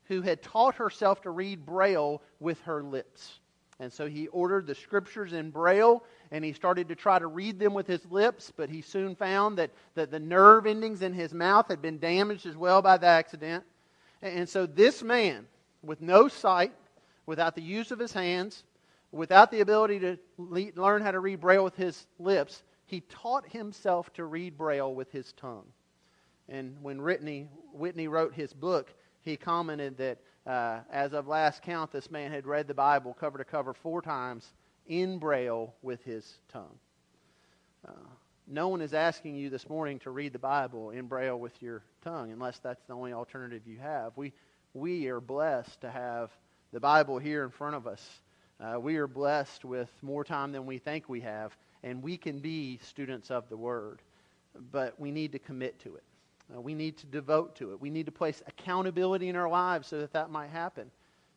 who 0.05 0.23
had 0.23 0.43
taught 0.43 0.77
herself 0.77 1.21
to 1.23 1.31
read 1.31 1.67
Braille 1.67 2.23
with 2.41 2.61
her 2.63 2.83
lips. 2.83 3.41
And 3.81 3.93
so 3.93 4.09
he 4.09 4.27
ordered 4.29 4.67
the 4.67 4.75
scriptures 4.75 5.33
in 5.33 5.51
Braille 5.51 6.03
and 6.33 6.45
he 6.45 6.53
started 6.53 6.89
to 6.89 6.97
try 6.97 7.19
to 7.19 7.27
read 7.27 7.59
them 7.59 7.75
with 7.75 7.87
his 7.87 8.05
lips, 8.11 8.53
but 8.57 8.69
he 8.69 8.81
soon 8.81 9.15
found 9.15 9.59
that, 9.59 9.71
that 9.95 10.11
the 10.11 10.19
nerve 10.19 10.67
endings 10.67 11.03
in 11.03 11.13
his 11.13 11.33
mouth 11.33 11.69
had 11.69 11.81
been 11.81 11.99
damaged 11.99 12.47
as 12.47 12.57
well 12.57 12.83
by 12.83 12.97
the 12.97 13.07
accident. 13.07 13.65
And 14.21 14.49
so 14.49 14.67
this 14.67 15.03
man, 15.03 15.47
with 15.83 16.01
no 16.01 16.27
sight, 16.27 16.73
without 17.27 17.55
the 17.55 17.63
use 17.63 17.93
of 17.93 17.99
his 18.01 18.13
hands, 18.13 18.65
without 19.13 19.51
the 19.51 19.61
ability 19.61 20.01
to 20.01 20.19
learn 20.39 21.03
how 21.03 21.13
to 21.13 21.21
read 21.21 21.41
Braille 21.41 21.65
with 21.65 21.77
his 21.77 22.07
lips, 22.19 22.65
he 22.89 23.03
taught 23.03 23.47
himself 23.47 24.11
to 24.15 24.25
read 24.25 24.57
Braille 24.57 24.95
with 24.95 25.13
his 25.13 25.33
tongue. 25.35 25.67
And 26.49 26.75
when 26.83 27.03
Whitney, 27.03 27.47
Whitney 27.75 28.09
wrote 28.09 28.33
his 28.33 28.53
book, 28.55 28.93
he 29.21 29.37
commented 29.37 29.99
that 29.99 30.19
uh, 30.47 30.81
as 30.91 31.13
of 31.13 31.29
last 31.29 31.63
count, 31.63 31.93
this 31.93 32.11
man 32.11 32.33
had 32.33 32.47
read 32.47 32.67
the 32.67 32.75
Bible 32.75 33.15
cover 33.21 33.37
to 33.37 33.45
cover 33.45 33.75
four 33.75 34.01
times 34.01 34.51
in 34.87 35.19
Braille 35.19 35.75
with 35.83 36.03
his 36.03 36.39
tongue. 36.51 36.79
Uh, 37.87 37.93
no 38.47 38.69
one 38.69 38.81
is 38.81 38.95
asking 38.95 39.37
you 39.37 39.51
this 39.51 39.69
morning 39.69 39.99
to 39.99 40.11
read 40.11 40.33
the 40.33 40.39
Bible 40.39 40.89
in 40.89 41.07
Braille 41.07 41.39
with 41.39 41.61
your 41.61 41.83
tongue, 42.03 42.33
unless 42.33 42.59
that's 42.61 42.83
the 42.87 42.95
only 42.95 43.13
alternative 43.13 43.67
you 43.67 43.77
have. 43.81 44.13
We, 44.17 44.33
we 44.73 45.09
are 45.09 45.21
blessed 45.21 45.83
to 45.83 45.91
have 45.91 46.31
the 46.73 46.81
Bible 46.81 47.19
here 47.19 47.45
in 47.45 47.51
front 47.51 47.77
of 47.77 47.87
us. 47.87 48.03
Uh, 48.59 48.81
we 48.81 48.97
are 48.97 49.07
blessed 49.07 49.67
with 49.67 49.91
more 50.01 50.25
time 50.25 50.53
than 50.53 50.65
we 50.65 50.79
think 50.79 51.11
we 51.11 51.21
have, 51.21 51.55
and 51.83 52.03
we 52.03 52.17
can 52.17 52.39
be 52.39 52.79
students 52.83 53.31
of 53.31 53.49
the 53.49 53.57
Word, 53.57 54.01
but 54.73 54.99
we 54.99 55.11
need 55.11 55.33
to 55.33 55.39
commit 55.39 55.79
to 55.81 55.97
it. 55.97 56.03
Uh, 56.55 56.61
we 56.61 56.75
need 56.75 56.97
to 56.99 57.07
devote 57.07 57.57
to 57.57 57.73
it. 57.73 57.81
We 57.81 57.91
need 57.91 58.07
to 58.07 58.13
place 58.13 58.43
accountability 58.47 59.29
in 59.29 59.37
our 59.37 59.49
lives 59.49 59.89
so 59.89 59.99
that 60.01 60.13
that 60.15 60.31
might 60.31 60.51
happen. 60.51 60.91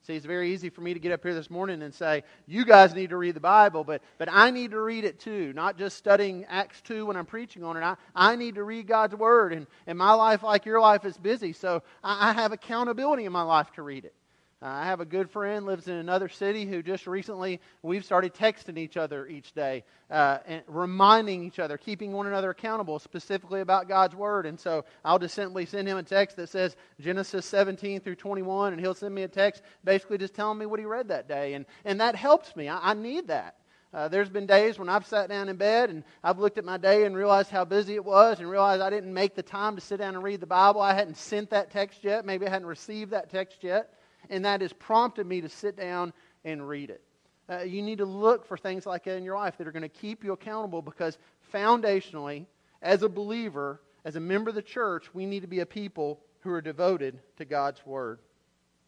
See, 0.04 0.16
it's 0.16 0.26
very 0.26 0.52
easy 0.52 0.70
for 0.70 0.82
me 0.82 0.96
to 0.96 1.00
get 1.00 1.12
up 1.12 1.22
here 1.22 1.36
this 1.36 1.52
morning 1.52 1.84
and 1.84 1.94
say, 1.94 2.24
you 2.48 2.66
guys 2.66 2.96
need 2.96 3.12
to 3.12 3.18
read 3.18 3.36
the 3.36 3.40
Bible, 3.40 3.84
but, 3.84 4.02
but 4.18 4.30
I 4.32 4.50
need 4.50 4.72
to 4.72 4.82
read 4.82 5.04
it 5.04 5.20
too, 5.20 5.54
not 5.54 5.78
just 5.78 5.96
studying 5.96 6.44
Acts 6.46 6.82
2 6.82 7.06
when 7.06 7.16
I'm 7.16 7.26
preaching 7.28 7.64
on 7.64 7.78
it. 7.78 7.82
I, 7.82 7.96
I 8.16 8.36
need 8.36 8.56
to 8.56 8.64
read 8.64 8.88
God's 8.88 9.16
Word, 9.16 9.54
and, 9.54 9.68
and 9.86 9.98
my 9.98 10.14
life, 10.14 10.42
like 10.42 10.66
your 10.66 10.80
life, 10.80 11.06
is 11.06 11.18
busy, 11.18 11.54
so 11.54 11.84
I, 12.04 12.30
I 12.30 12.34
have 12.34 12.52
accountability 12.52 13.26
in 13.26 13.32
my 13.32 13.44
life 13.44 13.72
to 13.74 13.84
read 13.84 14.06
it. 14.06 14.16
Uh, 14.64 14.68
I 14.68 14.86
have 14.86 15.00
a 15.00 15.06
good 15.06 15.28
friend 15.32 15.66
lives 15.66 15.88
in 15.88 15.96
another 15.96 16.30
city 16.30 16.68
who 16.68 16.84
just 16.84 17.08
recently 17.08 17.60
we've 17.82 18.06
started 18.06 18.36
texting 18.36 18.78
each 18.78 18.96
other 18.96 19.26
each 19.26 19.54
day, 19.54 19.84
uh, 20.12 20.38
and 20.46 20.62
reminding 20.68 21.44
each 21.44 21.58
other, 21.58 21.80
keeping 21.80 22.12
one 22.12 22.28
another 22.28 22.52
accountable, 22.52 23.00
specifically 23.00 23.62
about 23.62 23.88
God's 23.88 24.16
word. 24.16 24.46
And 24.46 24.60
so 24.60 24.86
I'll 25.04 25.18
just 25.18 25.34
simply 25.34 25.66
send 25.66 25.88
him 25.88 25.98
a 25.98 26.04
text 26.04 26.38
that 26.38 26.50
says 26.50 26.76
Genesis 27.00 27.48
17 27.48 28.02
through 28.02 28.18
21, 28.18 28.74
and 28.74 28.80
he'll 28.80 28.94
send 28.94 29.16
me 29.16 29.24
a 29.24 29.28
text 29.28 29.64
basically 29.84 30.20
just 30.20 30.36
telling 30.36 30.60
me 30.60 30.68
what 30.68 30.80
he 30.80 30.86
read 30.86 31.08
that 31.08 31.28
day, 31.28 31.56
and 31.56 31.66
and 31.84 32.00
that 32.00 32.16
helps 32.16 32.56
me. 32.56 32.70
I, 32.70 32.92
I 32.92 32.94
need 32.94 33.30
that. 33.30 33.56
Uh, 33.92 34.08
there's 34.10 34.30
been 34.30 34.46
days 34.46 34.78
when 34.78 34.90
I've 34.90 35.08
sat 35.08 35.28
down 35.28 35.50
in 35.50 35.58
bed 35.58 35.90
and 35.90 36.06
I've 36.24 36.40
looked 36.40 36.58
at 36.58 36.64
my 36.64 36.78
day 36.78 37.04
and 37.04 37.14
realized 37.14 37.50
how 37.50 37.66
busy 37.66 37.96
it 37.96 38.06
was 38.06 38.40
and 38.40 38.50
realized 38.50 38.82
I 38.82 38.90
didn't 38.90 39.14
make 39.14 39.36
the 39.36 39.44
time 39.44 39.76
to 39.76 39.82
sit 39.82 39.98
down 39.98 40.16
and 40.16 40.24
read 40.24 40.40
the 40.40 40.46
Bible. 40.46 40.80
I 40.80 40.94
hadn't 40.94 41.18
sent 41.18 41.50
that 41.50 41.72
text 41.72 42.02
yet. 42.02 42.26
Maybe 42.26 42.48
I 42.48 42.50
hadn't 42.50 42.70
received 42.70 43.12
that 43.12 43.30
text 43.30 43.66
yet 43.66 43.94
and 44.30 44.46
that 44.46 44.62
has 44.62 44.74
prompted 44.74 45.26
me 45.26 45.42
to 45.42 45.50
sit 45.50 45.76
down 45.76 46.14
and 46.46 46.68
read 46.68 46.90
it. 46.90 47.02
Uh, 47.50 47.60
you 47.60 47.82
need 47.82 47.98
to 47.98 48.06
look 48.06 48.46
for 48.46 48.58
things 48.58 48.86
like 48.86 49.04
that 49.04 49.18
in 49.18 49.24
your 49.24 49.36
life 49.36 49.58
that 49.58 49.68
are 49.68 49.72
going 49.72 49.82
to 49.82 49.90
keep 49.90 50.24
you 50.24 50.32
accountable 50.32 50.82
because 50.82 51.18
foundationally, 51.54 52.46
as 52.82 53.04
a 53.04 53.10
believer, 53.10 53.82
as 54.06 54.16
a 54.16 54.20
member 54.20 54.50
of 54.50 54.56
the 54.56 54.62
church, 54.62 55.14
we 55.14 55.26
need 55.26 55.42
to 55.42 55.48
be 55.48 55.60
a 55.60 55.66
people 55.66 56.20
who 56.42 56.52
are 56.52 56.62
devoted 56.62 57.20
to 57.38 57.46
God's 57.46 57.86
Word. 57.86 58.20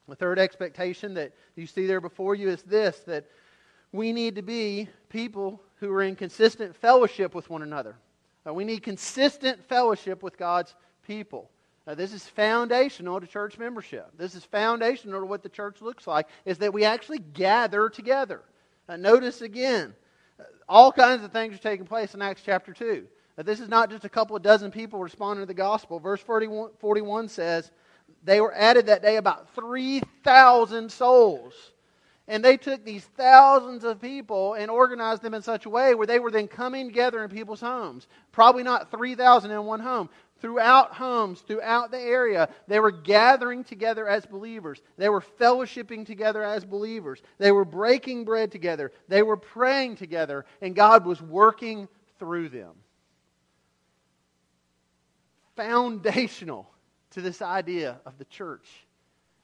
The 0.08 0.16
third 0.16 0.40
expectation 0.40 1.14
that 1.16 1.34
you 1.56 1.66
see 1.66 1.86
there 1.86 2.02
before 2.02 2.36
you 2.36 2.50
is 2.50 2.64
this 2.64 3.00
that 3.06 3.26
we 3.92 4.12
need 4.12 4.36
to 4.36 4.42
be 4.42 4.90
people 5.10 5.62
who 5.76 5.92
are 5.92 6.02
in 6.02 6.16
consistent 6.16 6.76
fellowship 6.76 7.36
with 7.36 7.50
one 7.50 7.62
another. 7.62 7.96
Uh, 8.46 8.54
we 8.54 8.64
need 8.64 8.84
consistent 8.84 9.64
fellowship 9.64 10.24
with 10.24 10.38
God's 10.38 10.76
people. 11.06 11.50
Now, 11.86 11.96
this 11.96 12.14
is 12.14 12.26
foundational 12.26 13.20
to 13.20 13.28
church 13.28 13.58
membership. 13.58 14.10
This 14.18 14.36
is 14.36 14.46
foundational 14.46 15.20
to 15.20 15.26
what 15.26 15.44
the 15.44 15.50
church 15.50 15.82
looks 15.82 16.08
like, 16.08 16.28
is 16.46 16.58
that 16.60 16.74
we 16.74 16.86
actually 16.86 17.20
gather 17.20 17.90
together. 17.90 18.42
Uh, 18.88 18.96
notice 18.96 19.42
again, 19.42 19.94
uh, 20.40 20.44
all 20.70 20.92
kinds 20.92 21.24
of 21.24 21.32
things 21.32 21.56
are 21.56 21.60
taking 21.60 21.86
place 21.86 22.14
in 22.14 22.22
Acts 22.22 22.42
chapter 22.46 22.72
2. 22.72 23.06
Now, 23.38 23.44
this 23.44 23.60
is 23.60 23.68
not 23.68 23.90
just 23.90 24.06
a 24.06 24.10
couple 24.10 24.36
of 24.36 24.42
dozen 24.42 24.72
people 24.72 25.00
responding 25.00 25.44
to 25.44 25.48
the 25.48 25.54
gospel. 25.54 26.00
Verse 26.00 26.22
41, 26.22 26.72
41 26.80 27.28
says, 27.28 27.72
they 28.24 28.40
were 28.40 28.54
added 28.54 28.86
that 28.86 29.02
day 29.02 29.18
about 29.18 29.54
3,000 29.56 30.92
souls. 30.92 31.54
And 32.28 32.44
they 32.44 32.56
took 32.56 32.86
these 32.86 33.04
thousands 33.18 33.84
of 33.84 34.00
people 34.00 34.54
and 34.54 34.72
organized 34.72 35.22
them 35.22 35.34
in 35.34 35.42
such 35.42 35.66
a 35.66 35.70
way 35.70 35.94
where 35.94 36.08
they 36.08 36.20
were 36.20 36.32
then 36.32 36.48
coming 36.48 36.88
together 36.88 37.22
in 37.22 37.30
people's 37.30 37.60
homes. 37.60 38.08
Probably 38.32 38.64
not 38.64 38.92
3,000 38.92 39.52
in 39.52 39.66
one 39.66 39.82
home, 39.82 40.10
throughout 40.44 40.94
homes, 40.94 41.40
throughout 41.40 41.90
the 41.90 42.00
area. 42.00 42.50
They 42.68 42.82
were 42.82 42.92
gathering 42.92 43.64
together 43.64 44.10
as 44.10 44.26
believers. 44.26 44.82
They 44.98 45.08
were 45.08 45.22
fellowshipping 45.22 46.06
together 46.06 46.44
as 46.44 46.66
believers. 46.66 47.24
They 47.38 47.54
were 47.54 47.64
breaking 47.64 48.26
bread 48.26 48.52
together. 48.52 48.92
They 49.08 49.24
were 49.24 49.38
praying 49.38 49.96
together, 49.96 50.46
and 50.62 50.76
God 50.76 51.06
was 51.06 51.22
working 51.22 51.88
through 52.20 52.50
them. 52.50 52.74
Foundational 55.56 56.70
to 57.12 57.22
this 57.22 57.42
idea 57.42 58.02
of 58.06 58.18
the 58.18 58.26
church 58.26 58.68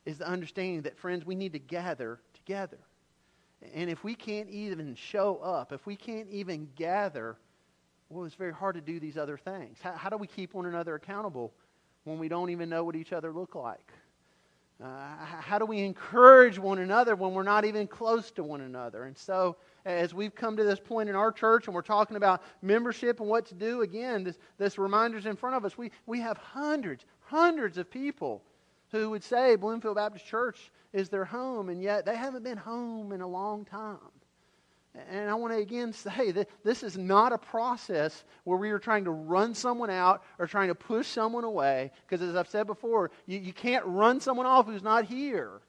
is 0.06 0.18
the 0.18 0.27
understanding 0.27 0.82
that, 0.82 0.98
friends, 0.98 1.25
we 1.25 1.36
need 1.36 1.53
to 1.53 1.60
gather 1.60 2.20
together. 2.34 2.79
And 3.74 3.89
if 3.89 4.03
we 4.03 4.15
can't 4.15 4.50
even 4.50 4.96
show 4.96 5.38
up, 5.38 5.72
if 5.72 5.86
we 5.86 5.96
can't 5.96 6.29
even 6.29 6.68
gather, 6.75 7.38
well, 8.09 8.25
it's 8.25 8.35
very 8.35 8.53
hard 8.53 8.75
to 8.75 8.81
do 8.81 8.99
these 8.99 9.17
other 9.17 9.37
things. 9.37 9.77
How, 9.81 9.93
how 9.93 10.09
do 10.09 10.17
we 10.17 10.27
keep 10.27 10.53
one 10.53 10.65
another 10.65 10.95
accountable 10.95 11.53
when 12.05 12.17
we 12.17 12.27
don't 12.27 12.49
even 12.49 12.69
know 12.69 12.83
what 12.83 12.95
each 12.95 13.13
other 13.13 13.31
look 13.31 13.55
like? 13.55 13.91
Uh, 14.81 14.87
how 15.41 15.59
do 15.59 15.65
we 15.65 15.79
encourage 15.79 16.57
one 16.57 16.79
another 16.79 17.13
when 17.13 17.33
we're 17.33 17.43
not 17.43 17.65
even 17.65 17.85
close 17.85 18.31
to 18.31 18.43
one 18.43 18.61
another? 18.61 19.03
And 19.03 19.17
so, 19.17 19.57
as 19.85 20.13
we've 20.13 20.33
come 20.33 20.55
to 20.55 20.63
this 20.63 20.79
point 20.79 21.09
in 21.09 21.15
our 21.15 21.33
church 21.33 21.67
and 21.67 21.75
we're 21.75 21.81
talking 21.81 22.15
about 22.15 22.41
membership 22.61 23.19
and 23.19 23.27
what 23.27 23.45
to 23.47 23.55
do, 23.55 23.81
again, 23.81 24.23
this, 24.23 24.37
this 24.57 24.77
reminder's 24.77 25.25
in 25.25 25.35
front 25.35 25.57
of 25.57 25.65
us. 25.65 25.77
We, 25.77 25.91
we 26.05 26.21
have 26.21 26.37
hundreds, 26.37 27.03
hundreds 27.19 27.77
of 27.77 27.91
people 27.91 28.41
who 28.91 29.09
would 29.09 29.23
say 29.23 29.57
Bloomfield 29.57 29.95
Baptist 29.95 30.25
Church 30.25 30.71
is 30.93 31.09
their 31.09 31.25
home, 31.25 31.67
and 31.67 31.83
yet 31.83 32.05
they 32.05 32.15
haven't 32.15 32.43
been 32.43 32.57
home 32.57 33.11
in 33.11 33.19
a 33.19 33.27
long 33.27 33.65
time. 33.65 33.97
And 35.12 35.29
I 35.29 35.36
want 35.36 35.53
to 35.53 35.60
again 35.60 35.93
say 35.93 36.31
that 36.31 36.50
this 36.63 36.84
is 36.84 36.98
not 36.98 37.31
a 37.31 37.38
process 37.38 38.24
where 38.43 38.58
we 38.58 38.72
are 38.72 38.79
trying 38.79 39.05
to 39.05 39.12
run 39.12 39.53
someone 39.53 39.89
out 39.89 40.24
or 40.39 40.48
trying 40.48 40.69
to 40.69 40.75
push 40.75 41.08
someone 41.08 41.43
away. 41.43 41.91
Because 42.08 42.27
as 42.27 42.36
I've 42.36 42.50
said 42.50 42.67
before, 42.67 43.12
you, 43.27 43.39
you 43.39 43.53
can't 43.53 43.86
run 43.86 44.19
someone 44.19 44.46
off 44.46 44.65
who's 44.65 44.84
not 44.84 45.05
here. 45.05 45.62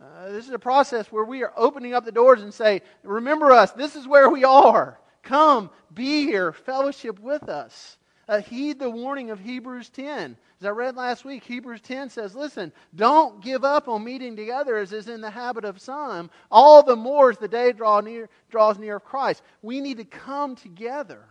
Uh, 0.00 0.30
this 0.30 0.46
is 0.46 0.52
a 0.52 0.58
process 0.58 1.10
where 1.10 1.24
we 1.24 1.42
are 1.42 1.52
opening 1.56 1.94
up 1.94 2.04
the 2.04 2.12
doors 2.12 2.42
and 2.42 2.52
say, 2.52 2.82
Remember 3.02 3.50
us, 3.50 3.72
this 3.72 3.96
is 3.96 4.06
where 4.06 4.28
we 4.28 4.44
are. 4.44 4.98
Come, 5.22 5.70
be 5.92 6.24
here, 6.24 6.52
fellowship 6.52 7.18
with 7.18 7.48
us. 7.48 7.96
Uh, 8.28 8.40
heed 8.40 8.78
the 8.78 8.90
warning 8.90 9.30
of 9.30 9.38
Hebrews 9.38 9.88
10. 9.90 10.36
As 10.60 10.66
I 10.66 10.70
read 10.70 10.96
last 10.96 11.24
week, 11.24 11.44
Hebrews 11.44 11.80
10 11.82 12.10
says, 12.10 12.34
Listen, 12.34 12.72
don't 12.94 13.40
give 13.42 13.64
up 13.64 13.86
on 13.88 14.02
meeting 14.02 14.34
together 14.34 14.76
as 14.76 14.92
is 14.92 15.08
in 15.08 15.20
the 15.20 15.30
habit 15.30 15.64
of 15.64 15.80
some, 15.80 16.30
all 16.50 16.82
the 16.82 16.96
more 16.96 17.30
as 17.30 17.38
the 17.38 17.46
day 17.46 17.72
draw 17.72 18.00
near, 18.00 18.28
draws 18.50 18.78
near 18.78 18.96
of 18.96 19.04
Christ. 19.04 19.42
We 19.62 19.80
need 19.80 19.98
to 19.98 20.04
come 20.04 20.56
together. 20.56 21.24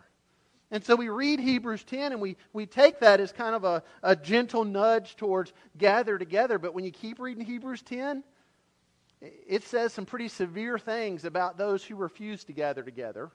And 0.72 0.84
so 0.84 0.96
we 0.96 1.10
read 1.10 1.40
Hebrews 1.40 1.84
10 1.84 2.14
and 2.14 2.22
we, 2.22 2.38
we 2.54 2.66
take 2.66 3.00
that 3.00 3.20
as 3.20 3.32
kind 3.32 3.56
of 3.56 3.64
a, 3.64 3.84
a 4.02 4.16
gentle 4.16 4.64
nudge 4.64 5.16
towards 5.16 5.54
gather 5.78 6.18
together. 6.18 6.58
But 6.58 6.74
when 6.74 6.86
you 6.86 6.92
keep 6.92 7.20
reading 7.20 7.46
Hebrews 7.46 7.82
10, 7.82 8.24
it 9.22 9.64
says 9.64 9.94
some 9.94 10.06
pretty 10.06 10.28
severe 10.28 10.80
things 10.80 11.26
about 11.26 11.58
those 11.58 11.84
who 11.84 11.96
refuse 11.96 12.44
to 12.46 12.54
gather 12.54 12.84
together. 12.84 13.32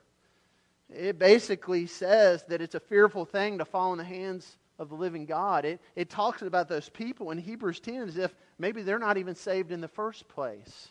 It 0.93 1.17
basically 1.17 1.87
says 1.87 2.43
that 2.49 2.61
it's 2.61 2.75
a 2.75 2.79
fearful 2.79 3.25
thing 3.25 3.57
to 3.57 3.65
fall 3.65 3.91
in 3.91 3.97
the 3.97 4.03
hands 4.03 4.57
of 4.77 4.89
the 4.89 4.95
living 4.95 5.25
God. 5.25 5.65
It, 5.65 5.79
it 5.95 6.09
talks 6.09 6.41
about 6.41 6.67
those 6.67 6.89
people 6.89 7.31
in 7.31 7.37
Hebrews 7.37 7.79
10 7.79 8.09
as 8.09 8.17
if 8.17 8.33
maybe 8.59 8.81
they're 8.81 8.99
not 8.99 9.17
even 9.17 9.35
saved 9.35 9.71
in 9.71 9.81
the 9.81 9.87
first 9.87 10.27
place. 10.27 10.89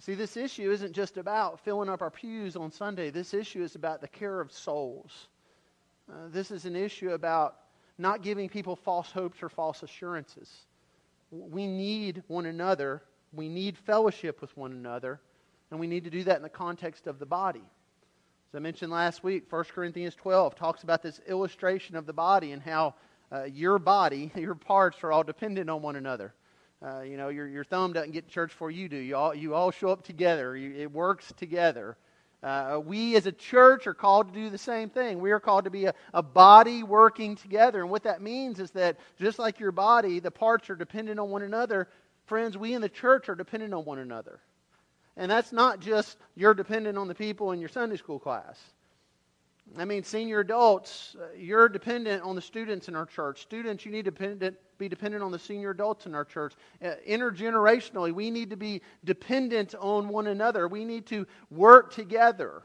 See, 0.00 0.14
this 0.14 0.36
issue 0.36 0.70
isn't 0.70 0.92
just 0.92 1.16
about 1.16 1.60
filling 1.60 1.88
up 1.88 2.02
our 2.02 2.10
pews 2.10 2.56
on 2.56 2.70
Sunday. 2.70 3.10
This 3.10 3.34
issue 3.34 3.62
is 3.62 3.74
about 3.74 4.00
the 4.00 4.08
care 4.08 4.40
of 4.40 4.52
souls. 4.52 5.28
Uh, 6.10 6.28
this 6.30 6.50
is 6.50 6.64
an 6.64 6.76
issue 6.76 7.10
about 7.12 7.56
not 7.96 8.22
giving 8.22 8.48
people 8.48 8.76
false 8.76 9.10
hopes 9.10 9.42
or 9.42 9.48
false 9.48 9.82
assurances. 9.82 10.50
We 11.30 11.66
need 11.66 12.22
one 12.26 12.46
another 12.46 13.02
we 13.36 13.48
need 13.48 13.76
fellowship 13.76 14.40
with 14.40 14.56
one 14.56 14.72
another, 14.72 15.20
and 15.70 15.80
we 15.80 15.86
need 15.86 16.04
to 16.04 16.10
do 16.10 16.24
that 16.24 16.36
in 16.36 16.42
the 16.42 16.48
context 16.48 17.06
of 17.06 17.18
the 17.18 17.26
body. 17.26 17.64
As 18.54 18.58
I 18.58 18.60
mentioned 18.60 18.92
last 18.92 19.24
week, 19.24 19.50
1 19.50 19.64
Corinthians 19.64 20.14
12 20.14 20.54
talks 20.54 20.84
about 20.84 21.02
this 21.02 21.20
illustration 21.26 21.96
of 21.96 22.06
the 22.06 22.12
body 22.12 22.52
and 22.52 22.62
how 22.62 22.94
uh, 23.32 23.42
your 23.42 23.80
body, 23.80 24.30
your 24.36 24.54
parts 24.54 25.02
are 25.02 25.10
all 25.10 25.24
dependent 25.24 25.68
on 25.68 25.82
one 25.82 25.96
another. 25.96 26.32
Uh, 26.80 27.00
you 27.00 27.16
know, 27.16 27.30
your, 27.30 27.48
your 27.48 27.64
thumb 27.64 27.92
doesn't 27.92 28.12
get 28.12 28.28
to 28.28 28.32
church 28.32 28.50
before 28.50 28.70
you 28.70 28.88
do. 28.88 28.96
You 28.96 29.16
all, 29.16 29.34
you 29.34 29.56
all 29.56 29.72
show 29.72 29.88
up 29.88 30.04
together, 30.04 30.56
you, 30.56 30.72
it 30.72 30.92
works 30.92 31.32
together. 31.36 31.96
Uh, 32.44 32.78
we 32.78 33.16
as 33.16 33.26
a 33.26 33.32
church 33.32 33.88
are 33.88 33.94
called 33.94 34.32
to 34.32 34.34
do 34.38 34.48
the 34.50 34.56
same 34.56 34.88
thing. 34.88 35.18
We 35.18 35.32
are 35.32 35.40
called 35.40 35.64
to 35.64 35.70
be 35.70 35.86
a, 35.86 35.94
a 36.12 36.22
body 36.22 36.84
working 36.84 37.34
together. 37.34 37.80
And 37.80 37.90
what 37.90 38.04
that 38.04 38.22
means 38.22 38.60
is 38.60 38.70
that 38.70 38.98
just 39.18 39.40
like 39.40 39.58
your 39.58 39.72
body, 39.72 40.20
the 40.20 40.30
parts 40.30 40.70
are 40.70 40.76
dependent 40.76 41.18
on 41.18 41.28
one 41.28 41.42
another, 41.42 41.88
Friends, 42.26 42.56
we 42.56 42.72
in 42.72 42.80
the 42.80 42.88
church 42.88 43.28
are 43.28 43.34
dependent 43.34 43.74
on 43.74 43.84
one 43.84 43.98
another. 43.98 44.40
And 45.16 45.30
that's 45.30 45.52
not 45.52 45.80
just 45.80 46.18
you're 46.34 46.54
dependent 46.54 46.98
on 46.98 47.08
the 47.08 47.14
people 47.14 47.52
in 47.52 47.60
your 47.60 47.68
Sunday 47.68 47.96
school 47.96 48.18
class. 48.18 48.58
I 49.78 49.84
mean, 49.84 50.04
senior 50.04 50.40
adults, 50.40 51.16
uh, 51.18 51.26
you're 51.36 51.68
dependent 51.68 52.22
on 52.22 52.36
the 52.36 52.42
students 52.42 52.88
in 52.88 52.94
our 52.94 53.06
church. 53.06 53.40
Students, 53.40 53.86
you 53.86 53.92
need 53.92 54.04
to 54.04 54.12
be 54.12 54.88
dependent 54.88 55.22
on 55.22 55.32
the 55.32 55.38
senior 55.38 55.70
adults 55.70 56.06
in 56.06 56.14
our 56.14 56.24
church. 56.24 56.52
Uh, 56.84 56.92
intergenerationally, 57.08 58.12
we 58.12 58.30
need 58.30 58.50
to 58.50 58.56
be 58.56 58.82
dependent 59.04 59.74
on 59.80 60.08
one 60.08 60.26
another. 60.26 60.68
We 60.68 60.84
need 60.84 61.06
to 61.06 61.26
work 61.50 61.94
together. 61.94 62.62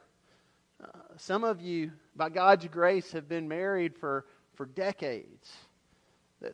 Uh, 0.83 0.87
some 1.15 1.43
of 1.43 1.61
you, 1.61 1.91
by 2.15 2.29
God's 2.29 2.67
grace, 2.67 3.11
have 3.13 3.29
been 3.29 3.47
married 3.47 3.95
for, 3.95 4.25
for 4.55 4.65
decades. 4.65 5.53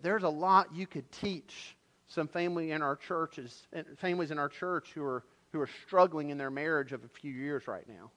There's 0.02 0.24
a 0.24 0.30
lot 0.30 0.74
you 0.74 0.88
could 0.88 1.12
teach 1.12 1.75
some 2.08 2.28
family 2.28 2.72
in 2.72 2.82
our 2.82 2.96
churches, 2.96 3.68
families 3.98 4.32
in 4.32 4.40
our 4.40 4.50
church 4.50 4.92
who 4.94 5.04
are, 5.04 5.24
who 5.56 5.62
are 5.62 5.70
struggling 5.88 6.32
in 6.32 6.38
their 6.38 6.52
marriage 6.52 6.92
of 6.92 7.02
a 7.06 7.08
few 7.08 7.32
years 7.32 7.66
right 7.66 7.86
now. 7.88 8.12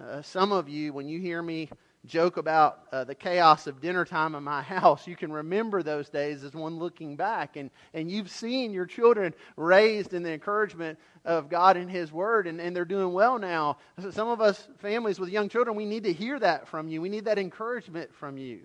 Uh, 0.00 0.22
some 0.22 0.50
of 0.50 0.66
you, 0.66 0.90
when 0.90 1.06
you 1.06 1.20
hear 1.20 1.42
me 1.42 1.68
joke 2.06 2.38
about 2.38 2.84
uh, 2.90 3.04
the 3.04 3.14
chaos 3.14 3.66
of 3.66 3.82
dinner 3.82 4.06
time 4.06 4.34
in 4.34 4.42
my 4.42 4.62
house, 4.78 5.06
you 5.06 5.14
can 5.14 5.30
remember 5.30 5.82
those 5.82 6.08
days 6.08 6.42
as 6.42 6.54
one 6.54 6.78
looking 6.78 7.16
back. 7.16 7.56
And, 7.56 7.70
and 7.92 8.10
you've 8.10 8.30
seen 8.30 8.72
your 8.72 8.86
children 8.86 9.34
raised 9.56 10.14
in 10.14 10.22
the 10.22 10.32
encouragement 10.32 10.98
of 11.26 11.50
God 11.50 11.76
and 11.76 11.90
His 11.90 12.10
Word, 12.10 12.46
and, 12.46 12.62
and 12.62 12.74
they're 12.74 12.86
doing 12.86 13.12
well 13.12 13.38
now. 13.38 13.76
Some 14.10 14.28
of 14.28 14.40
us 14.40 14.68
families 14.78 15.20
with 15.20 15.28
young 15.28 15.50
children, 15.50 15.76
we 15.76 15.84
need 15.84 16.04
to 16.04 16.14
hear 16.14 16.38
that 16.38 16.66
from 16.66 16.88
you. 16.88 17.02
We 17.02 17.10
need 17.10 17.26
that 17.26 17.38
encouragement 17.38 18.14
from 18.14 18.38
you. 18.38 18.60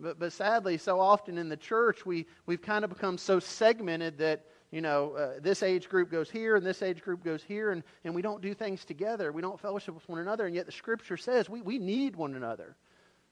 But, 0.00 0.18
but 0.18 0.32
sadly, 0.32 0.78
so 0.78 0.98
often 0.98 1.36
in 1.36 1.50
the 1.50 1.56
church, 1.58 2.06
we, 2.06 2.24
we've 2.46 2.62
kind 2.62 2.82
of 2.82 2.88
become 2.88 3.18
so 3.18 3.38
segmented 3.38 4.16
that, 4.18 4.46
you 4.72 4.80
know, 4.80 5.12
uh, 5.12 5.32
this 5.40 5.62
age 5.62 5.88
group 5.88 6.10
goes 6.10 6.30
here 6.30 6.56
and 6.56 6.64
this 6.64 6.82
age 6.82 7.02
group 7.02 7.22
goes 7.22 7.42
here, 7.42 7.70
and, 7.70 7.84
and 8.04 8.14
we 8.14 8.22
don't 8.22 8.40
do 8.40 8.54
things 8.54 8.84
together. 8.86 9.30
We 9.30 9.42
don't 9.42 9.60
fellowship 9.60 9.94
with 9.94 10.08
one 10.08 10.18
another, 10.18 10.46
and 10.46 10.54
yet 10.54 10.66
the 10.66 10.72
Scripture 10.72 11.18
says 11.18 11.48
we, 11.48 11.60
we 11.60 11.78
need 11.78 12.16
one 12.16 12.34
another. 12.34 12.74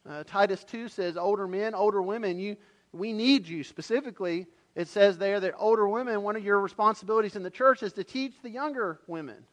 Uh, 0.08 0.22
Titus 0.24 0.62
2 0.64 0.88
says, 0.88 1.16
older 1.16 1.48
men, 1.48 1.74
older 1.74 2.02
women, 2.02 2.38
you, 2.38 2.56
we 2.92 3.12
need 3.12 3.48
you. 3.48 3.64
Specifically, 3.64 4.46
it 4.74 4.86
says 4.86 5.16
there 5.16 5.40
that 5.40 5.54
older 5.58 5.88
women, 5.88 6.22
one 6.22 6.36
of 6.36 6.44
your 6.44 6.60
responsibilities 6.60 7.36
in 7.36 7.42
the 7.42 7.50
church 7.50 7.82
is 7.82 7.94
to 7.94 8.04
teach 8.04 8.34
the 8.42 8.50
younger 8.50 9.00
women. 9.06 9.44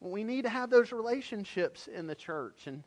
We 0.00 0.24
need 0.24 0.42
to 0.42 0.48
have 0.48 0.70
those 0.70 0.92
relationships 0.92 1.88
in 1.88 2.06
the 2.06 2.14
church. 2.14 2.66
And 2.66 2.84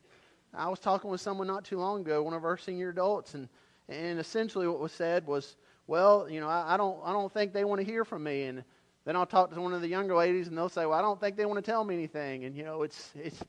I 0.53 0.69
was 0.69 0.79
talking 0.79 1.12
with 1.12 1.21
someone 1.21 1.47
not 1.47 1.65
too 1.65 1.77
long 1.77 2.01
ago, 2.01 2.23
one 2.23 2.33
of 2.33 2.45
our 2.45 2.57
senior 2.57 2.89
adults, 2.89 3.33
and, 3.33 3.49
and 3.89 4.17
essentially 4.17 4.67
what 4.67 4.79
was 4.79 4.93
said 4.93 5.27
was, 5.27 5.57
well, 5.88 6.28
you 6.30 6.39
know, 6.39 6.48
I, 6.48 6.76
I 6.76 6.78
don't, 6.78 7.00
I 7.04 7.12
don't 7.13 7.32
think 7.32 7.54
they 7.54 7.65
want 7.65 7.80
to 7.82 7.86
hear 7.86 8.06
from 8.06 8.24
me. 8.24 8.43
And 8.43 8.63
then 9.06 9.15
I'll 9.15 9.26
talk 9.26 9.54
to 9.54 9.62
one 9.62 9.74
of 9.74 9.82
the 9.82 9.88
younger 9.88 10.15
ladies, 10.15 10.48
and 10.48 10.58
they'll 10.58 10.69
say, 10.69 10.86
well, 10.86 10.98
I 10.98 11.02
don't 11.02 11.19
think 11.19 11.36
they 11.36 11.46
want 11.46 11.63
to 11.63 11.72
tell 11.72 11.84
me 11.84 11.93
anything. 11.96 12.46
And, 12.46 12.56
you 12.56 12.63
know, 12.63 12.84
it's, 12.84 13.12
it's, 13.15 13.43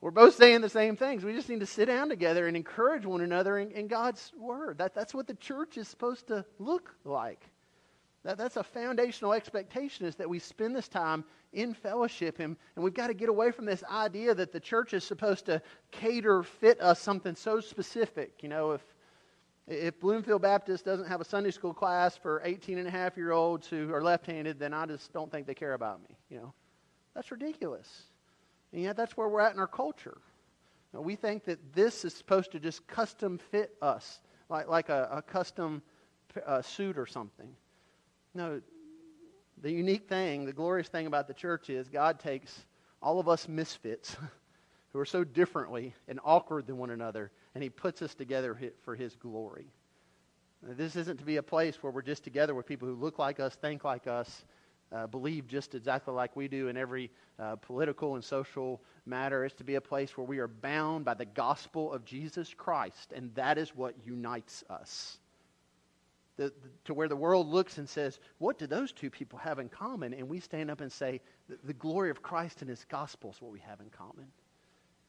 we're 0.00 0.10
both 0.10 0.34
saying 0.34 0.60
the 0.60 0.68
same 0.68 0.96
things. 0.96 1.24
We 1.24 1.32
just 1.32 1.48
need 1.48 1.60
to 1.60 1.66
sit 1.66 1.86
down 1.86 2.08
together 2.08 2.46
and 2.46 2.56
encourage 2.56 3.06
one 3.06 3.22
another 3.22 3.58
in, 3.58 3.70
in 3.72 3.88
God's 3.88 4.32
Word. 4.38 4.78
That, 4.78 4.94
that's 4.94 5.14
what 5.14 5.26
the 5.26 5.34
church 5.34 5.78
is 5.78 5.88
supposed 5.88 6.28
to 6.28 6.44
look 6.58 6.94
like. 7.04 7.42
That, 8.24 8.36
that's 8.36 8.56
a 8.56 8.62
foundational 8.62 9.32
expectation 9.32 10.04
is 10.04 10.16
that 10.16 10.28
we 10.28 10.38
spend 10.38 10.76
this 10.76 10.88
time 10.88 11.24
in 11.52 11.72
fellowship. 11.72 12.40
And, 12.40 12.56
and 12.76 12.84
we've 12.84 12.94
got 12.94 13.06
to 13.06 13.14
get 13.14 13.30
away 13.30 13.50
from 13.50 13.64
this 13.64 13.82
idea 13.90 14.34
that 14.34 14.52
the 14.52 14.60
church 14.60 14.92
is 14.92 15.04
supposed 15.04 15.46
to 15.46 15.62
cater, 15.90 16.42
fit 16.42 16.80
us 16.82 17.00
something 17.00 17.34
so 17.34 17.60
specific. 17.60 18.42
You 18.42 18.50
know, 18.50 18.72
if, 18.72 18.82
if 19.68 20.00
Bloomfield 20.00 20.42
Baptist 20.42 20.84
doesn't 20.84 21.06
have 21.06 21.20
a 21.20 21.24
Sunday 21.24 21.50
school 21.50 21.74
class 21.74 22.16
for 22.16 22.40
18 22.44 22.78
and 22.78 22.88
a 22.88 22.90
half 22.90 23.16
year 23.16 23.32
olds 23.32 23.66
who 23.68 23.92
are 23.92 24.02
left 24.02 24.26
handed, 24.26 24.58
then 24.58 24.72
I 24.72 24.86
just 24.86 25.12
don't 25.12 25.30
think 25.30 25.46
they 25.46 25.54
care 25.54 25.74
about 25.74 26.00
me. 26.02 26.16
You 26.30 26.38
know, 26.38 26.54
that's 27.14 27.30
ridiculous. 27.30 28.04
And 28.72 28.82
yet 28.82 28.96
that's 28.96 29.16
where 29.16 29.28
we're 29.28 29.40
at 29.40 29.52
in 29.52 29.58
our 29.58 29.66
culture. 29.66 30.18
We 30.92 31.16
think 31.16 31.44
that 31.44 31.74
this 31.74 32.04
is 32.04 32.14
supposed 32.14 32.50
to 32.52 32.60
just 32.60 32.86
custom 32.86 33.38
fit 33.38 33.74
us, 33.82 34.20
like, 34.48 34.68
like 34.68 34.88
a, 34.88 35.08
a 35.12 35.22
custom 35.22 35.82
uh, 36.46 36.62
suit 36.62 36.96
or 36.96 37.06
something. 37.06 37.54
No, 38.34 38.60
the 39.60 39.70
unique 39.70 40.08
thing, 40.08 40.46
the 40.46 40.52
glorious 40.52 40.88
thing 40.88 41.06
about 41.06 41.28
the 41.28 41.34
church 41.34 41.68
is 41.68 41.88
God 41.88 42.18
takes 42.18 42.64
all 43.02 43.20
of 43.20 43.28
us 43.28 43.48
misfits 43.48 44.16
who 44.92 44.98
are 44.98 45.06
so 45.06 45.24
differently 45.24 45.94
and 46.08 46.18
awkward 46.24 46.66
than 46.66 46.78
one 46.78 46.90
another, 46.90 47.30
and 47.54 47.62
He 47.62 47.70
puts 47.70 48.02
us 48.02 48.14
together 48.14 48.58
for 48.82 48.94
His 48.94 49.14
glory. 49.16 49.66
This 50.62 50.96
isn't 50.96 51.18
to 51.18 51.24
be 51.24 51.36
a 51.36 51.42
place 51.42 51.82
where 51.82 51.92
we're 51.92 52.02
just 52.02 52.24
together 52.24 52.54
with 52.54 52.66
people 52.66 52.88
who 52.88 52.94
look 52.94 53.18
like 53.18 53.38
us, 53.38 53.54
think 53.54 53.84
like 53.84 54.06
us, 54.06 54.44
uh, 54.90 55.06
believe 55.06 55.46
just 55.46 55.74
exactly 55.74 56.14
like 56.14 56.34
we 56.34 56.48
do 56.48 56.68
in 56.68 56.76
every 56.76 57.10
uh, 57.38 57.56
political 57.56 58.14
and 58.14 58.24
social 58.24 58.80
matter. 59.06 59.44
It's 59.44 59.54
to 59.56 59.64
be 59.64 59.76
a 59.76 59.80
place 59.80 60.16
where 60.16 60.26
we 60.26 60.38
are 60.38 60.48
bound 60.48 61.04
by 61.04 61.14
the 61.14 61.26
gospel 61.26 61.92
of 61.92 62.04
Jesus 62.04 62.54
Christ, 62.54 63.12
and 63.14 63.32
that 63.34 63.58
is 63.58 63.76
what 63.76 63.94
unites 64.04 64.64
us 64.68 65.18
the, 66.38 66.44
the, 66.44 66.70
to 66.84 66.94
where 66.94 67.08
the 67.08 67.16
world 67.16 67.48
looks 67.48 67.76
and 67.76 67.88
says, 67.88 68.18
What 68.38 68.58
do 68.58 68.66
those 68.66 68.92
two 68.92 69.10
people 69.10 69.38
have 69.40 69.58
in 69.58 69.68
common? 69.68 70.14
And 70.14 70.28
we 70.28 70.40
stand 70.40 70.70
up 70.70 70.80
and 70.80 70.90
say, 70.90 71.20
The, 71.48 71.58
the 71.64 71.74
glory 71.74 72.10
of 72.10 72.22
Christ 72.22 72.62
and 72.62 72.70
his 72.70 72.86
gospel 72.88 73.30
is 73.30 73.42
what 73.42 73.52
we 73.52 73.58
have 73.60 73.80
in 73.80 73.90
common. 73.90 74.26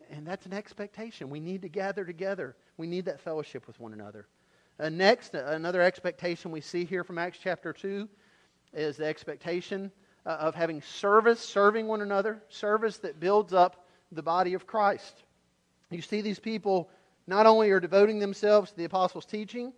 And 0.09 0.25
that's 0.25 0.45
an 0.45 0.53
expectation. 0.53 1.29
We 1.29 1.39
need 1.39 1.61
to 1.61 1.69
gather 1.69 2.03
together, 2.03 2.55
we 2.77 2.87
need 2.87 3.05
that 3.05 3.19
fellowship 3.19 3.67
with 3.67 3.79
one 3.79 3.93
another. 3.93 4.27
Uh, 4.79 4.89
next, 4.89 5.35
uh, 5.35 5.43
another 5.47 5.81
expectation 5.81 6.51
we 6.51 6.61
see 6.61 6.85
here 6.85 7.03
from 7.03 7.17
Acts 7.17 7.37
chapter 7.41 7.73
2 7.73 8.07
is 8.73 8.97
the 8.97 9.05
expectation 9.05 9.91
uh, 10.25 10.29
of 10.29 10.55
having 10.55 10.81
service, 10.81 11.39
serving 11.39 11.87
one 11.87 12.01
another, 12.01 12.41
service 12.49 12.97
that 12.97 13.19
builds 13.19 13.53
up 13.53 13.85
the 14.11 14.23
body 14.23 14.53
of 14.53 14.65
Christ. 14.65 15.23
You 15.91 16.01
see, 16.01 16.21
these 16.21 16.39
people 16.39 16.89
not 17.27 17.45
only 17.45 17.69
are 17.71 17.79
devoting 17.79 18.19
themselves 18.19 18.71
to 18.71 18.77
the 18.77 18.85
apostles' 18.85 19.25
teaching, 19.25 19.73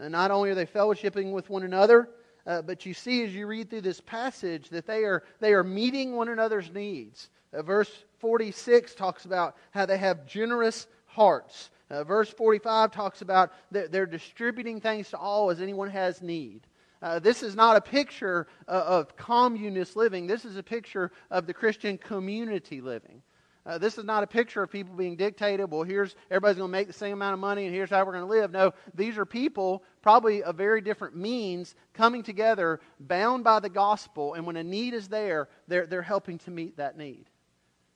uh, 0.00 0.08
not 0.08 0.30
only 0.30 0.50
are 0.50 0.54
they 0.54 0.66
fellowshipping 0.66 1.32
with 1.32 1.50
one 1.50 1.62
another, 1.62 2.08
uh, 2.46 2.62
but 2.62 2.86
you 2.86 2.94
see 2.94 3.22
as 3.24 3.34
you 3.34 3.46
read 3.46 3.68
through 3.68 3.82
this 3.82 4.00
passage 4.00 4.70
that 4.70 4.86
they 4.86 5.04
are, 5.04 5.22
they 5.40 5.52
are 5.52 5.62
meeting 5.62 6.16
one 6.16 6.28
another's 6.28 6.72
needs. 6.72 7.28
Uh, 7.52 7.62
verse 7.62 8.04
46 8.20 8.94
talks 8.94 9.24
about 9.24 9.56
how 9.72 9.86
they 9.86 9.98
have 9.98 10.26
generous 10.26 10.86
hearts. 11.06 11.70
Uh, 11.90 12.04
verse 12.04 12.30
45 12.30 12.92
talks 12.92 13.22
about 13.22 13.52
that 13.72 13.90
they're 13.90 14.06
distributing 14.06 14.80
things 14.80 15.10
to 15.10 15.18
all 15.18 15.50
as 15.50 15.60
anyone 15.60 15.90
has 15.90 16.22
need. 16.22 16.60
Uh, 17.02 17.18
this 17.18 17.42
is 17.42 17.56
not 17.56 17.76
a 17.76 17.80
picture 17.80 18.46
uh, 18.68 18.84
of 18.86 19.16
communist 19.16 19.96
living. 19.96 20.26
This 20.26 20.44
is 20.44 20.56
a 20.56 20.62
picture 20.62 21.10
of 21.30 21.46
the 21.46 21.54
Christian 21.54 21.96
community 21.96 22.80
living. 22.80 23.22
Uh, 23.64 23.78
this 23.78 23.98
is 23.98 24.04
not 24.04 24.22
a 24.22 24.26
picture 24.26 24.62
of 24.62 24.70
people 24.70 24.94
being 24.94 25.16
dictated. 25.16 25.70
Well, 25.70 25.82
here's 25.82 26.14
everybody's 26.30 26.58
going 26.58 26.68
to 26.68 26.72
make 26.72 26.86
the 26.86 26.92
same 26.92 27.12
amount 27.12 27.34
of 27.34 27.40
money, 27.40 27.66
and 27.66 27.74
here's 27.74 27.90
how 27.90 28.04
we're 28.04 28.12
going 28.12 28.24
to 28.26 28.30
live. 28.30 28.50
No, 28.50 28.72
these 28.94 29.16
are 29.16 29.24
people, 29.24 29.82
probably 30.02 30.42
a 30.42 30.52
very 30.52 30.80
different 30.80 31.16
means, 31.16 31.74
coming 31.94 32.22
together, 32.22 32.80
bound 32.98 33.44
by 33.44 33.60
the 33.60 33.68
gospel, 33.68 34.34
and 34.34 34.46
when 34.46 34.56
a 34.56 34.64
need 34.64 34.92
is 34.92 35.08
there, 35.08 35.48
they're, 35.68 35.86
they're 35.86 36.02
helping 36.02 36.38
to 36.38 36.50
meet 36.50 36.78
that 36.78 36.98
need. 36.98 37.29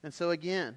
And 0.05 0.13
so, 0.13 0.29
again, 0.29 0.75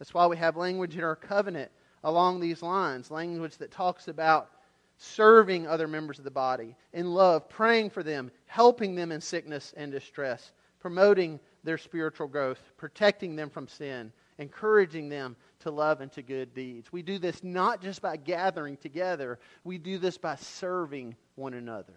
that's 0.00 0.12
why 0.12 0.26
we 0.26 0.36
have 0.36 0.56
language 0.56 0.96
in 0.96 1.04
our 1.04 1.14
covenant 1.14 1.70
along 2.02 2.40
these 2.40 2.60
lines 2.60 3.08
language 3.08 3.56
that 3.58 3.70
talks 3.70 4.08
about 4.08 4.50
serving 4.96 5.68
other 5.68 5.86
members 5.86 6.18
of 6.18 6.24
the 6.24 6.30
body 6.32 6.74
in 6.92 7.14
love, 7.14 7.48
praying 7.48 7.88
for 7.88 8.02
them, 8.02 8.32
helping 8.46 8.96
them 8.96 9.12
in 9.12 9.20
sickness 9.20 9.74
and 9.76 9.92
distress, 9.92 10.50
promoting 10.80 11.38
their 11.62 11.78
spiritual 11.78 12.26
growth, 12.26 12.60
protecting 12.76 13.36
them 13.36 13.48
from 13.48 13.68
sin, 13.68 14.12
encouraging 14.38 15.08
them 15.08 15.36
to 15.60 15.70
love 15.70 16.00
and 16.00 16.10
to 16.10 16.20
good 16.20 16.52
deeds. 16.52 16.92
We 16.92 17.02
do 17.02 17.20
this 17.20 17.44
not 17.44 17.80
just 17.80 18.02
by 18.02 18.16
gathering 18.16 18.76
together, 18.76 19.38
we 19.62 19.78
do 19.78 19.98
this 19.98 20.18
by 20.18 20.34
serving 20.34 21.14
one 21.36 21.54
another. 21.54 21.94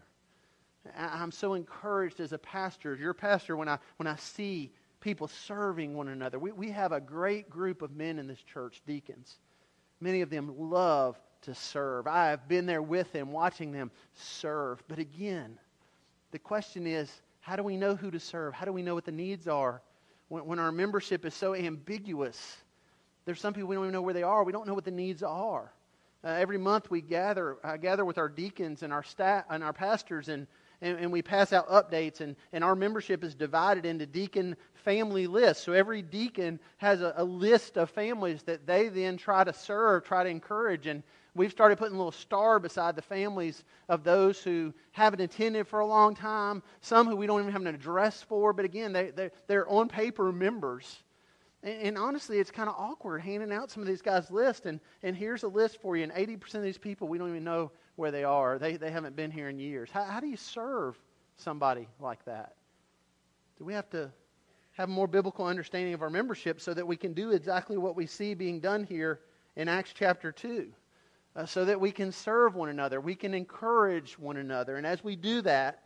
I'm 0.96 1.32
so 1.32 1.56
encouraged 1.56 2.20
as 2.20 2.34
a 2.34 2.38
pastor, 2.38 2.94
as 2.94 3.00
your 3.00 3.16
pastor, 3.16 3.58
when 3.58 3.68
I, 3.68 3.80
when 3.98 4.06
I 4.06 4.16
see 4.16 4.72
people 5.02 5.28
serving 5.28 5.96
one 5.96 6.08
another. 6.08 6.40
We, 6.40 6.52
we 6.52 6.72
have 6.72 6.92
a 6.92 7.02
great 7.02 7.50
group 7.50 7.82
of 7.82 7.92
men 7.92 8.20
in 8.20 8.28
this 8.28 8.42
church, 8.42 8.82
deacons. 8.86 9.36
Many 10.00 10.22
of 10.22 10.30
them 10.30 10.54
love 10.58 11.20
to 11.42 11.54
serve. 11.56 12.08
I 12.08 12.30
have 12.30 12.48
been 12.48 12.66
there 12.66 12.82
with 12.82 13.12
them, 13.12 13.32
watching 13.32 13.72
them 13.72 13.92
serve. 14.14 14.82
But 14.88 15.00
again, 15.00 15.60
the 16.32 16.40
question 16.40 16.88
is 16.88 17.12
how 17.42 17.56
do 17.56 17.64
we 17.64 17.76
know 17.76 17.96
who 17.96 18.12
to 18.12 18.20
serve? 18.20 18.54
How 18.54 18.66
do 18.66 18.72
we 18.72 18.84
know 18.84 18.94
what 18.94 19.06
the 19.06 19.12
needs 19.12 19.48
are? 19.48 19.82
When, 20.30 20.46
when 20.46 20.60
our 20.60 20.72
membership 20.72 21.26
is 21.26 21.34
so 21.34 21.56
ambiguous, 21.56 22.58
there's 23.26 23.42
some 23.42 23.54
people 23.54 23.70
we 23.70 23.76
don't 23.76 23.86
even 23.86 23.94
know 23.94 24.02
where 24.02 24.14
they 24.14 24.24
are. 24.24 24.44
We 24.44 24.52
don't 24.52 24.68
know 24.68 24.76
what 24.76 24.86
the 24.86 24.92
needs 24.92 25.24
are. 25.24 25.74
Uh, 26.24 26.28
every 26.28 26.60
month 26.60 26.92
we 26.92 27.02
gather, 27.02 27.58
I 27.64 27.78
gather 27.78 28.06
with 28.06 28.20
our 28.20 28.30
deacons 28.30 28.84
and 28.84 28.94
our 28.94 29.04
staff 29.04 29.46
and 29.50 29.64
our 29.64 29.74
pastors, 29.74 30.30
and, 30.30 30.46
and, 30.82 30.98
and, 30.98 31.12
we 31.12 31.22
pass 31.22 31.54
out 31.54 31.70
updates. 31.70 32.22
And, 32.22 32.36
and 32.54 32.64
our 32.64 32.76
membership 32.76 33.24
is 33.24 33.36
divided 33.36 33.86
into 33.86 34.06
deacon 34.06 34.56
family 34.74 35.28
lists. 35.28 35.64
So 35.64 35.74
every 35.74 36.02
deacon 36.02 36.60
has 36.78 37.02
a, 37.02 37.14
a 37.18 37.24
list 37.24 37.78
of 37.78 37.90
families 37.90 38.44
that 38.44 38.66
they 38.66 38.90
then 38.90 39.18
try 39.18 39.44
to 39.44 39.54
serve, 39.54 40.04
try 40.04 40.24
to 40.24 40.30
encourage. 40.30 40.88
And 40.88 41.04
we've 41.36 41.52
started 41.52 41.78
putting 41.78 41.96
a 41.96 41.98
little 41.98 42.12
star 42.12 42.60
beside 42.60 42.96
the 42.96 43.02
families 43.02 43.64
of 43.90 44.04
those 44.04 44.42
who 44.42 44.74
haven't 44.92 45.22
attended 45.22 45.68
for 45.68 45.80
a 45.80 45.86
long 45.86 46.16
time, 46.16 46.62
some 46.82 47.08
who 47.08 47.16
we 47.16 47.28
don't 47.28 47.40
even 47.40 47.52
have 47.52 47.62
an 47.62 47.68
address 47.68 48.22
for, 48.22 48.54
but 48.54 48.66
again, 48.66 48.94
they, 48.94 49.12
they're, 49.12 49.32
they're 49.48 49.70
on 49.70 49.88
paper 49.88 50.32
members. 50.32 51.04
And, 51.64 51.82
and 51.82 51.98
honestly, 51.98 52.40
it's 52.40 52.52
kind 52.52 52.70
of 52.70 52.76
awkward 52.78 53.22
handing 53.22 53.52
out 53.52 53.72
some 53.72 53.82
of 53.82 53.88
these 53.88 54.02
guys' 54.02 54.30
lists, 54.32 54.66
and, 54.66 54.80
and 55.04 55.16
here's 55.16 55.44
a 55.44 55.48
list 55.48 55.82
for 55.82 55.96
you, 55.96 56.04
and 56.04 56.12
80% 56.12 56.56
of 56.56 56.64
these 56.64 56.78
people, 56.78 57.08
we 57.08 57.18
don't 57.18 57.30
even 57.30 57.44
know 57.44 57.72
where 58.02 58.12
they 58.12 58.26
are. 58.26 58.60
They, 58.60 58.76
they 58.76 58.92
haven't 58.92 59.16
been 59.16 59.32
here 59.32 59.48
in 59.48 59.60
years. 59.60 59.90
How, 59.92 60.04
how 60.04 60.20
do 60.20 60.28
you 60.28 60.36
serve 60.36 61.00
somebody 61.38 61.88
like 62.02 62.26
that? 62.26 62.56
Do 63.58 63.64
we 63.64 63.74
have 63.74 63.90
to 63.92 64.12
have 64.74 64.90
a 64.90 64.92
more 64.92 65.08
biblical 65.08 65.46
understanding 65.46 65.94
of 65.94 66.02
our 66.02 66.10
membership 66.10 66.60
so 66.60 66.74
that 66.74 66.86
we 66.86 66.98
can 66.98 67.14
do 67.14 67.32
exactly 67.32 67.78
what 67.78 67.96
we 67.96 68.06
see 68.06 68.34
being 68.34 68.60
done 68.60 68.84
here 68.84 69.22
in 69.56 69.70
Acts 69.70 69.94
chapter 69.96 70.32
2? 70.32 70.74
uh, 71.36 71.46
so 71.46 71.66
that 71.66 71.80
we 71.80 71.92
can 71.92 72.12
serve 72.12 72.56
one 72.56 72.70
another, 72.70 73.00
we 73.00 73.16
can 73.16 73.34
encourage 73.34 74.20
one 74.20 74.38
another. 74.38 74.78
And 74.78 74.86
as 74.86 75.04
we 75.04 75.16
do 75.16 75.42
that, 75.44 75.84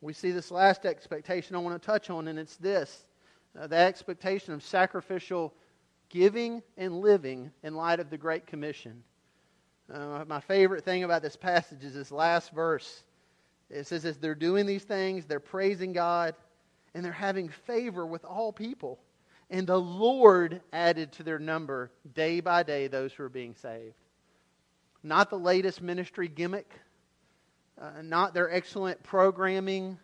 we 0.00 0.12
see 0.12 0.32
this 0.32 0.50
last 0.50 0.84
expectation 0.84 1.56
I 1.56 1.60
want 1.60 1.80
to 1.80 1.84
touch 1.86 2.10
on, 2.10 2.28
and 2.28 2.38
it's 2.38 2.56
this 2.56 3.06
uh, 3.58 3.68
the 3.68 3.76
expectation 3.76 4.52
of 4.52 4.62
sacrificial 4.62 5.54
giving 6.08 6.62
and 6.76 7.00
living 7.00 7.52
in 7.62 7.74
light 7.74 8.00
of 8.00 8.10
the 8.10 8.18
Great 8.18 8.46
Commission. 8.46 9.02
Uh, 9.92 10.24
my 10.26 10.40
favorite 10.40 10.84
thing 10.84 11.04
about 11.04 11.22
this 11.22 11.36
passage 11.36 11.84
is 11.84 11.94
this 11.94 12.10
last 12.10 12.52
verse. 12.52 13.02
It 13.70 13.86
says, 13.86 14.04
as 14.04 14.18
they're 14.18 14.34
doing 14.34 14.66
these 14.66 14.84
things, 14.84 15.26
they're 15.26 15.40
praising 15.40 15.92
God, 15.92 16.34
and 16.94 17.04
they're 17.04 17.12
having 17.12 17.48
favor 17.48 18.06
with 18.06 18.24
all 18.24 18.52
people. 18.52 18.98
And 19.50 19.66
the 19.66 19.80
Lord 19.80 20.62
added 20.72 21.12
to 21.12 21.22
their 21.22 21.38
number 21.38 21.90
day 22.14 22.40
by 22.40 22.62
day 22.62 22.86
those 22.86 23.12
who 23.12 23.24
are 23.24 23.28
being 23.28 23.54
saved 23.54 23.94
not 25.04 25.28
the 25.28 25.38
latest 25.38 25.82
ministry 25.82 26.28
gimmick, 26.28 26.72
uh, 27.80 28.02
not 28.02 28.32
their 28.32 28.50
excellent 28.50 29.02
programming, 29.02 29.98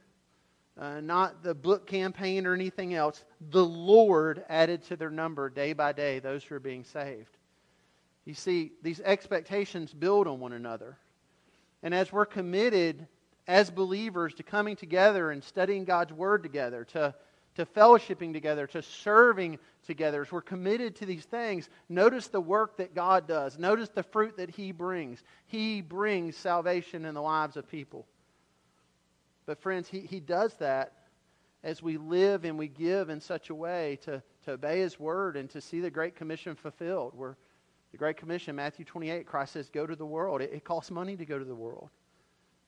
uh, 0.79 1.01
not 1.01 1.43
the 1.43 1.55
book 1.55 1.87
campaign 1.87 2.47
or 2.47 2.55
anything 2.55 2.95
else. 2.95 3.25
The 3.51 3.65
Lord 3.65 4.45
added 4.49 4.83
to 4.85 4.97
their 4.97 5.11
number 5.11 5.49
day 5.49 5.73
by 5.73 5.93
day 5.93 6.19
those 6.19 6.45
who 6.45 6.55
are 6.55 6.61
being 6.61 6.85
saved. 6.85 7.37
You 8.31 8.35
see, 8.35 8.71
these 8.81 9.01
expectations 9.01 9.93
build 9.93 10.29
on 10.29 10.39
one 10.39 10.53
another. 10.53 10.97
And 11.83 11.93
as 11.93 12.13
we're 12.13 12.27
committed 12.27 13.09
as 13.49 13.73
believers 13.73 14.35
to 14.35 14.45
coming 14.45 14.77
together 14.77 15.33
and 15.33 15.43
studying 15.43 15.85
God's 15.85 16.13
Word 16.13 16.45
together, 16.45 16.85
to 16.93 17.13
to 17.57 17.67
fellowshipping 17.67 18.33
together, 18.33 18.69
to 18.69 18.83
serving 18.83 19.59
together, 19.85 20.23
as 20.23 20.31
we're 20.31 20.43
committed 20.43 20.95
to 20.95 21.07
these 21.07 21.25
things, 21.25 21.69
notice 21.89 22.29
the 22.29 22.41
work 22.41 22.77
that 22.77 22.95
God 22.95 23.27
does. 23.27 23.59
Notice 23.59 23.89
the 23.89 24.05
fruit 24.05 24.37
that 24.37 24.51
He 24.51 24.71
brings. 24.71 25.25
He 25.49 25.81
brings 25.81 26.37
salvation 26.37 27.05
in 27.05 27.15
the 27.17 27.21
lives 27.21 27.57
of 27.57 27.69
people. 27.69 28.07
But, 29.45 29.59
friends, 29.59 29.89
He, 29.89 30.03
he 30.03 30.21
does 30.21 30.55
that 30.61 30.93
as 31.65 31.83
we 31.83 31.97
live 31.97 32.45
and 32.45 32.57
we 32.57 32.69
give 32.69 33.11
in 33.11 33.21
such 33.21 33.51
a 33.51 33.57
way 33.57 33.99
to, 34.03 34.23
to 34.45 34.53
obey 34.53 34.79
His 34.79 35.01
word 35.01 35.37
and 35.37 35.51
to 35.51 35.61
see 35.61 35.81
the 35.81 35.91
Great 35.91 36.15
Commission 36.15 36.55
fulfilled. 36.55 37.15
Where 37.17 37.37
the 37.93 37.99
Great 37.99 38.17
Commission, 38.17 38.55
Matthew 38.55 38.85
28, 38.85 39.27
Christ 39.27 39.53
says, 39.53 39.69
Go 39.69 39.87
to 39.87 39.97
the 39.97 40.07
world. 40.07 40.41
It, 40.41 40.53
it 40.53 40.65
costs 40.65 40.91
money 40.91 41.17
to 41.17 41.25
go 41.25 41.39
to 41.39 41.45
the 41.45 41.55
world. 41.55 41.91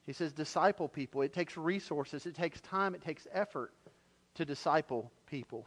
He 0.06 0.12
says, 0.12 0.32
Disciple 0.32 0.88
people. 0.88 1.22
It 1.22 1.32
takes 1.32 1.56
resources, 1.56 2.26
it 2.26 2.34
takes 2.34 2.60
time, 2.60 2.94
it 2.94 3.02
takes 3.02 3.26
effort 3.32 3.72
to 4.34 4.44
disciple 4.44 5.12
people. 5.26 5.66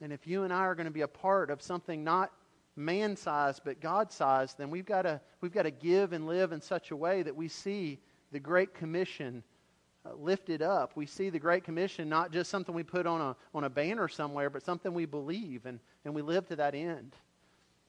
And 0.00 0.12
if 0.12 0.26
you 0.26 0.42
and 0.42 0.52
I 0.52 0.60
are 0.60 0.74
going 0.74 0.86
to 0.86 0.92
be 0.92 1.02
a 1.02 1.08
part 1.08 1.50
of 1.50 1.62
something 1.62 2.04
not 2.04 2.32
man 2.76 3.16
sized 3.16 3.62
but 3.64 3.80
God 3.80 4.12
sized, 4.12 4.58
then 4.58 4.70
we've 4.70 4.86
got 4.86 5.02
to 5.02 5.20
we've 5.40 5.52
got 5.52 5.62
to 5.62 5.70
give 5.70 6.12
and 6.12 6.26
live 6.26 6.52
in 6.52 6.60
such 6.60 6.90
a 6.90 6.96
way 6.96 7.22
that 7.22 7.34
we 7.34 7.48
see 7.48 8.00
the 8.32 8.40
Great 8.40 8.74
Commission 8.74 9.42
uh, 10.04 10.14
lifted 10.14 10.60
up. 10.60 10.96
We 10.96 11.06
see 11.06 11.30
the 11.30 11.38
Great 11.38 11.64
Commission 11.64 12.08
not 12.08 12.32
just 12.32 12.50
something 12.50 12.74
we 12.74 12.82
put 12.82 13.06
on 13.06 13.20
a 13.20 13.36
on 13.54 13.64
a 13.64 13.70
banner 13.70 14.08
somewhere, 14.08 14.50
but 14.50 14.62
something 14.62 14.92
we 14.92 15.06
believe 15.06 15.66
and, 15.66 15.78
and 16.04 16.14
we 16.14 16.22
live 16.22 16.46
to 16.48 16.56
that 16.56 16.74
end. 16.74 17.14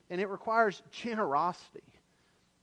And 0.09 0.21
it 0.21 0.29
requires 0.29 0.81
generosity. 0.91 1.81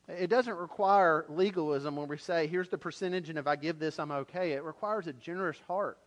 It 0.08 0.28
doesn't 0.28 0.56
require 0.56 1.24
legalism 1.28 1.96
when 1.96 2.08
we 2.08 2.18
say, 2.18 2.46
here's 2.46 2.68
the 2.68 2.78
percentage, 2.78 3.28
and 3.28 3.38
if 3.38 3.46
I 3.46 3.56
give 3.56 3.78
this, 3.78 3.98
I'm 3.98 4.10
okay. 4.10 4.52
It 4.52 4.64
requires 4.64 5.06
a 5.06 5.12
generous 5.12 5.58
heart. 5.66 5.98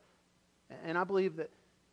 And 0.83 0.97
I 0.97 1.03
believe 1.03 1.37
that 1.37 1.49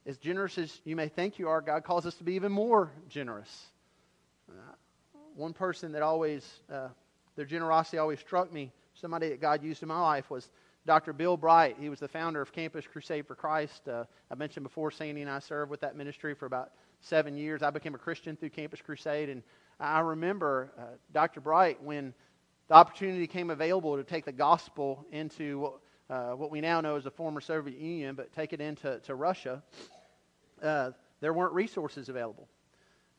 as 0.06 0.18
generous 0.18 0.58
as 0.58 0.80
you 0.84 0.96
may 0.96 1.08
think 1.08 1.38
you 1.38 1.48
are, 1.48 1.60
God 1.60 1.84
calls 1.84 2.06
us 2.06 2.14
to 2.16 2.24
be 2.24 2.34
even 2.34 2.50
more 2.50 2.90
generous. 3.08 3.66
Uh, 4.48 4.54
one 5.36 5.52
person 5.52 5.92
that 5.92 6.02
always, 6.02 6.44
uh, 6.72 6.88
their 7.36 7.44
generosity 7.44 7.98
always 7.98 8.18
struck 8.18 8.52
me, 8.52 8.72
somebody 8.94 9.28
that 9.28 9.40
God 9.40 9.62
used 9.62 9.82
in 9.82 9.88
my 9.88 10.00
life, 10.00 10.28
was 10.28 10.48
Dr. 10.84 11.12
Bill 11.12 11.36
Bright. 11.36 11.76
He 11.78 11.88
was 11.88 12.00
the 12.00 12.08
founder 12.08 12.42
of 12.42 12.52
Campus 12.52 12.84
Crusade 12.86 13.26
for 13.26 13.36
Christ. 13.36 13.88
Uh, 13.88 14.04
I 14.30 14.34
mentioned 14.34 14.64
before, 14.64 14.90
Sandy 14.90 15.22
and 15.22 15.30
I 15.30 15.38
served 15.38 15.70
with 15.70 15.80
that 15.80 15.96
ministry 15.96 16.34
for 16.34 16.46
about 16.46 16.72
seven 17.02 17.36
years. 17.36 17.62
I 17.62 17.70
became 17.70 17.94
a 17.94 17.98
Christian 17.98 18.36
through 18.36 18.50
Campus 18.50 18.80
Crusade. 18.80 19.28
And 19.28 19.42
I 19.78 20.00
remember 20.00 20.72
uh, 20.78 20.82
Dr. 21.12 21.40
Bright 21.40 21.82
when 21.82 22.14
the 22.68 22.74
opportunity 22.74 23.26
came 23.26 23.50
available 23.50 23.96
to 23.96 24.04
take 24.04 24.24
the 24.24 24.32
gospel 24.32 25.04
into 25.10 25.72
uh, 26.08 26.30
what 26.30 26.50
we 26.50 26.60
now 26.60 26.80
know 26.80 26.96
as 26.96 27.04
the 27.04 27.10
former 27.10 27.40
Soviet 27.40 27.78
Union, 27.78 28.14
but 28.14 28.32
take 28.32 28.52
it 28.52 28.60
into 28.60 28.98
to 29.00 29.14
Russia, 29.14 29.62
uh, 30.62 30.90
there 31.20 31.32
weren't 31.32 31.52
resources 31.52 32.08
available. 32.08 32.48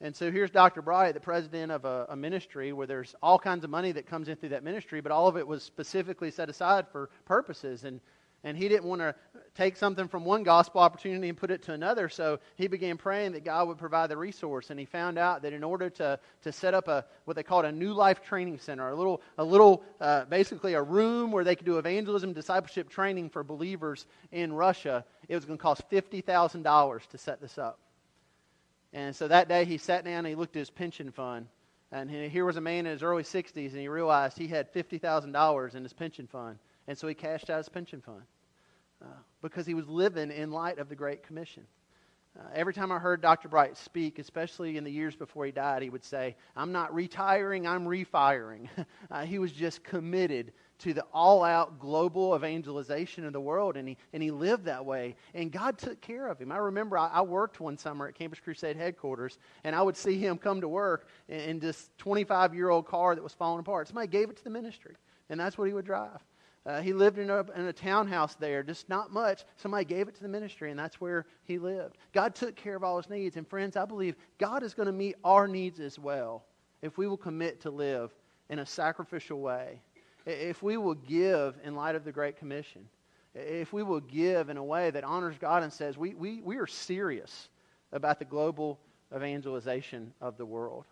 And 0.02 0.16
so 0.16 0.32
here's 0.32 0.52
Dr. 0.52 0.82
Bright, 0.82 1.14
the 1.14 1.20
president 1.20 1.72
of 1.72 1.86
a, 1.86 2.08
a, 2.10 2.16
ministry 2.16 2.74
where 2.74 2.88
there's 2.88 3.16
all 3.24 3.40
kinds 3.40 3.64
of 3.64 3.70
money 3.70 3.94
that 3.94 4.06
comes 4.06 4.28
in 4.28 4.36
through 4.36 4.50
that 4.50 4.64
ministry, 4.64 5.00
but 5.00 5.12
all 5.12 5.28
of 5.28 5.38
it 5.38 5.48
was 5.48 5.64
specifically 5.64 6.30
set 6.30 6.50
aside 6.50 6.88
for 6.92 7.10
purposes. 7.26 7.86
And 7.86 8.02
and 8.44 8.58
he 8.58 8.68
didn't 8.68 8.84
want 8.84 9.00
to 9.02 9.16
take 9.56 9.78
something 9.78 10.08
from 10.08 10.26
one 10.26 10.44
gospel 10.44 10.82
opportunity 10.82 11.30
and 11.30 11.38
put 11.38 11.50
it 11.50 11.64
to 11.64 11.72
another. 11.74 12.10
So 12.10 12.40
he 12.56 12.68
began 12.68 12.98
praying 12.98 13.34
that 13.34 13.46
God 13.46 13.68
would 13.68 13.78
provide 13.78 14.10
the 14.10 14.18
resource. 14.18 14.70
And 14.70 14.80
he 14.80 14.86
found 14.86 15.18
out 15.18 15.44
that 15.44 15.54
in 15.54 15.64
order 15.64 15.90
to, 15.92 16.20
to 16.42 16.52
set 16.52 16.74
up 16.74 16.88
a 16.88 17.06
what 17.24 17.36
they 17.36 17.44
called 17.44 17.64
a 17.64 17.72
new 17.72 17.94
life 17.94 18.22
training 18.22 18.60
center, 18.60 18.90
a 18.90 18.96
little, 18.96 19.22
a 19.38 19.44
little 19.44 19.84
uh, 20.02 20.26
basically 20.26 20.74
a 20.74 20.82
room 20.82 21.32
where 21.32 21.44
they 21.44 21.56
could 21.56 21.66
do 21.66 21.78
evangelism, 21.78 22.34
discipleship 22.34 22.90
training 22.90 23.30
for 23.30 23.44
believers 23.44 24.06
in 24.32 24.52
Russia, 24.52 25.06
it 25.30 25.36
was 25.36 25.46
going 25.46 25.58
to 25.58 25.62
cost 25.62 25.90
$50,000 25.90 27.08
to 27.08 27.18
set 27.18 27.40
this 27.40 27.58
up. 27.58 27.80
And 28.92 29.16
so 29.16 29.28
that 29.28 29.48
day 29.48 29.66
he 29.66 29.78
sat 29.78 30.04
down 30.04 30.20
and 30.20 30.28
he 30.28 30.36
looked 30.36 30.56
at 30.56 30.60
his 30.60 30.70
pension 30.70 31.12
fund. 31.12 31.48
And 31.92 32.10
here 32.10 32.44
was 32.44 32.58
a 32.58 32.62
man 32.62 32.88
in 32.88 32.92
his 32.92 33.04
early 33.04 33.22
60s, 33.22 33.72
and 33.72 33.80
he 33.80 33.88
realized 33.88 34.36
he 34.36 34.48
had 34.48 34.74
$50,000 34.74 35.76
in 35.76 35.84
his 35.84 35.94
pension 35.94 36.26
fund. 36.26 36.58
And 36.88 36.98
so 36.98 37.08
he 37.08 37.14
cashed 37.14 37.50
out 37.50 37.58
his 37.58 37.70
pension 37.70 38.02
fund 38.02 38.24
uh, 39.02 39.08
because 39.42 39.66
he 39.66 39.74
was 39.74 39.88
living 39.88 40.32
in 40.32 40.52
light 40.52 40.80
of 40.80 40.90
the 40.90 40.96
Great 40.96 41.24
Commission. 41.24 41.64
Uh, 42.38 42.42
every 42.56 42.74
time 42.74 42.92
I 42.92 42.98
heard 42.98 43.22
Dr. 43.22 43.48
Bright 43.48 43.78
speak, 43.78 44.18
especially 44.18 44.78
in 44.78 44.84
the 44.84 44.92
years 44.92 45.16
before 45.16 45.46
he 45.46 45.52
died, 45.52 45.84
he 45.84 45.92
would 45.92 46.04
say, 46.04 46.36
I'm 46.56 46.72
not 46.72 46.94
retiring, 46.94 47.68
I'm 47.68 47.88
refiring. 47.88 48.70
uh, 49.12 49.24
he 49.24 49.38
was 49.38 49.52
just 49.52 49.84
committed 49.84 50.52
to 50.80 50.96
the 50.96 51.06
all 51.14 51.44
out 51.44 51.80
global 51.80 52.36
evangelization 52.36 53.24
of 53.24 53.34
the 53.34 53.40
world, 53.40 53.78
and 53.78 53.88
he, 53.88 53.98
and 54.14 54.24
he 54.24 54.32
lived 54.32 54.66
that 54.66 54.84
way. 54.84 55.16
And 55.36 55.52
God 55.52 55.78
took 55.78 56.02
care 56.02 56.28
of 56.28 56.40
him. 56.40 56.52
I 56.52 56.58
remember 56.58 56.98
I, 56.98 57.08
I 57.10 57.22
worked 57.22 57.60
one 57.60 57.78
summer 57.78 58.08
at 58.08 58.16
Campus 58.16 58.40
Crusade 58.40 58.78
headquarters, 58.78 59.38
and 59.64 59.76
I 59.76 59.84
would 59.84 59.96
see 59.96 60.18
him 60.18 60.40
come 60.40 60.60
to 60.62 60.68
work 60.68 61.08
in, 61.30 61.40
in 61.40 61.60
this 61.60 61.92
25 62.00 62.56
year 62.56 62.70
old 62.70 62.88
car 62.88 63.14
that 63.14 63.24
was 63.24 63.34
falling 63.34 63.60
apart. 63.60 63.88
Somebody 63.88 64.08
gave 64.08 64.32
it 64.32 64.38
to 64.38 64.44
the 64.44 64.50
ministry, 64.50 64.96
and 65.30 65.40
that's 65.40 65.56
what 65.56 65.68
he 65.68 65.74
would 65.76 65.86
drive. 65.86 66.20
Uh, 66.66 66.82
he 66.82 66.94
lived 66.94 67.18
in 67.18 67.30
a, 67.30 67.40
in 67.56 67.66
a 67.66 67.74
townhouse 67.74 68.36
there, 68.36 68.64
just 68.64 68.88
not 68.88 69.12
much. 69.12 69.44
Somebody 69.58 69.84
gave 69.84 70.08
it 70.08 70.16
to 70.16 70.22
the 70.22 70.30
ministry, 70.30 70.72
and 70.72 70.80
that's 70.80 71.02
where 71.02 71.26
he 71.44 71.58
lived. 71.58 71.98
God 72.14 72.36
took 72.36 72.56
care 72.56 72.76
of 72.76 72.84
all 72.84 72.98
his 72.98 73.10
needs. 73.10 73.36
And 73.36 73.46
friends, 73.46 73.76
I 73.76 73.86
believe 73.86 74.16
God 74.38 74.64
is 74.64 74.74
going 74.74 74.86
to 74.86 74.94
meet 74.94 75.16
our 75.26 75.48
needs 75.48 75.82
as 75.82 76.00
well 76.00 76.46
if 76.82 76.98
we 76.98 77.08
will 77.08 77.18
commit 77.18 77.62
to 77.62 77.70
live 77.70 78.14
in 78.50 78.60
a 78.60 78.66
sacrificial 78.66 79.42
way, 79.42 79.82
if 80.26 80.64
we 80.64 80.78
will 80.78 80.94
give 80.94 81.58
in 81.64 81.76
light 81.76 81.96
of 81.96 82.06
the 82.06 82.12
Great 82.12 82.38
Commission, 82.38 82.88
if 83.36 83.74
we 83.74 83.84
will 83.84 84.02
give 84.02 84.50
in 84.50 84.58
a 84.58 84.64
way 84.64 84.92
that 84.92 85.04
honors 85.04 85.36
God 85.40 85.64
and 85.64 85.74
says 85.74 85.98
we, 85.98 86.14
we, 86.14 86.42
we 86.42 86.58
are 86.58 86.68
serious 86.68 87.50
about 87.92 88.20
the 88.20 88.26
global 88.26 88.80
evangelization 89.16 90.14
of 90.22 90.38
the 90.38 90.46
world, 90.46 90.86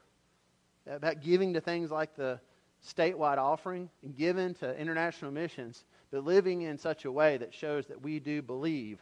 about 0.87 1.21
giving 1.21 1.53
to 1.53 1.61
things 1.61 1.91
like 1.91 2.15
the 2.15 2.39
statewide 2.85 3.37
offering 3.37 3.89
and 4.03 4.15
given 4.15 4.53
to 4.55 4.77
international 4.77 5.31
missions, 5.31 5.83
but 6.11 6.25
living 6.25 6.63
in 6.63 6.77
such 6.77 7.05
a 7.05 7.11
way 7.11 7.37
that 7.37 7.53
shows 7.53 7.85
that 7.87 8.01
we 8.01 8.19
do 8.19 8.41
believe 8.41 8.99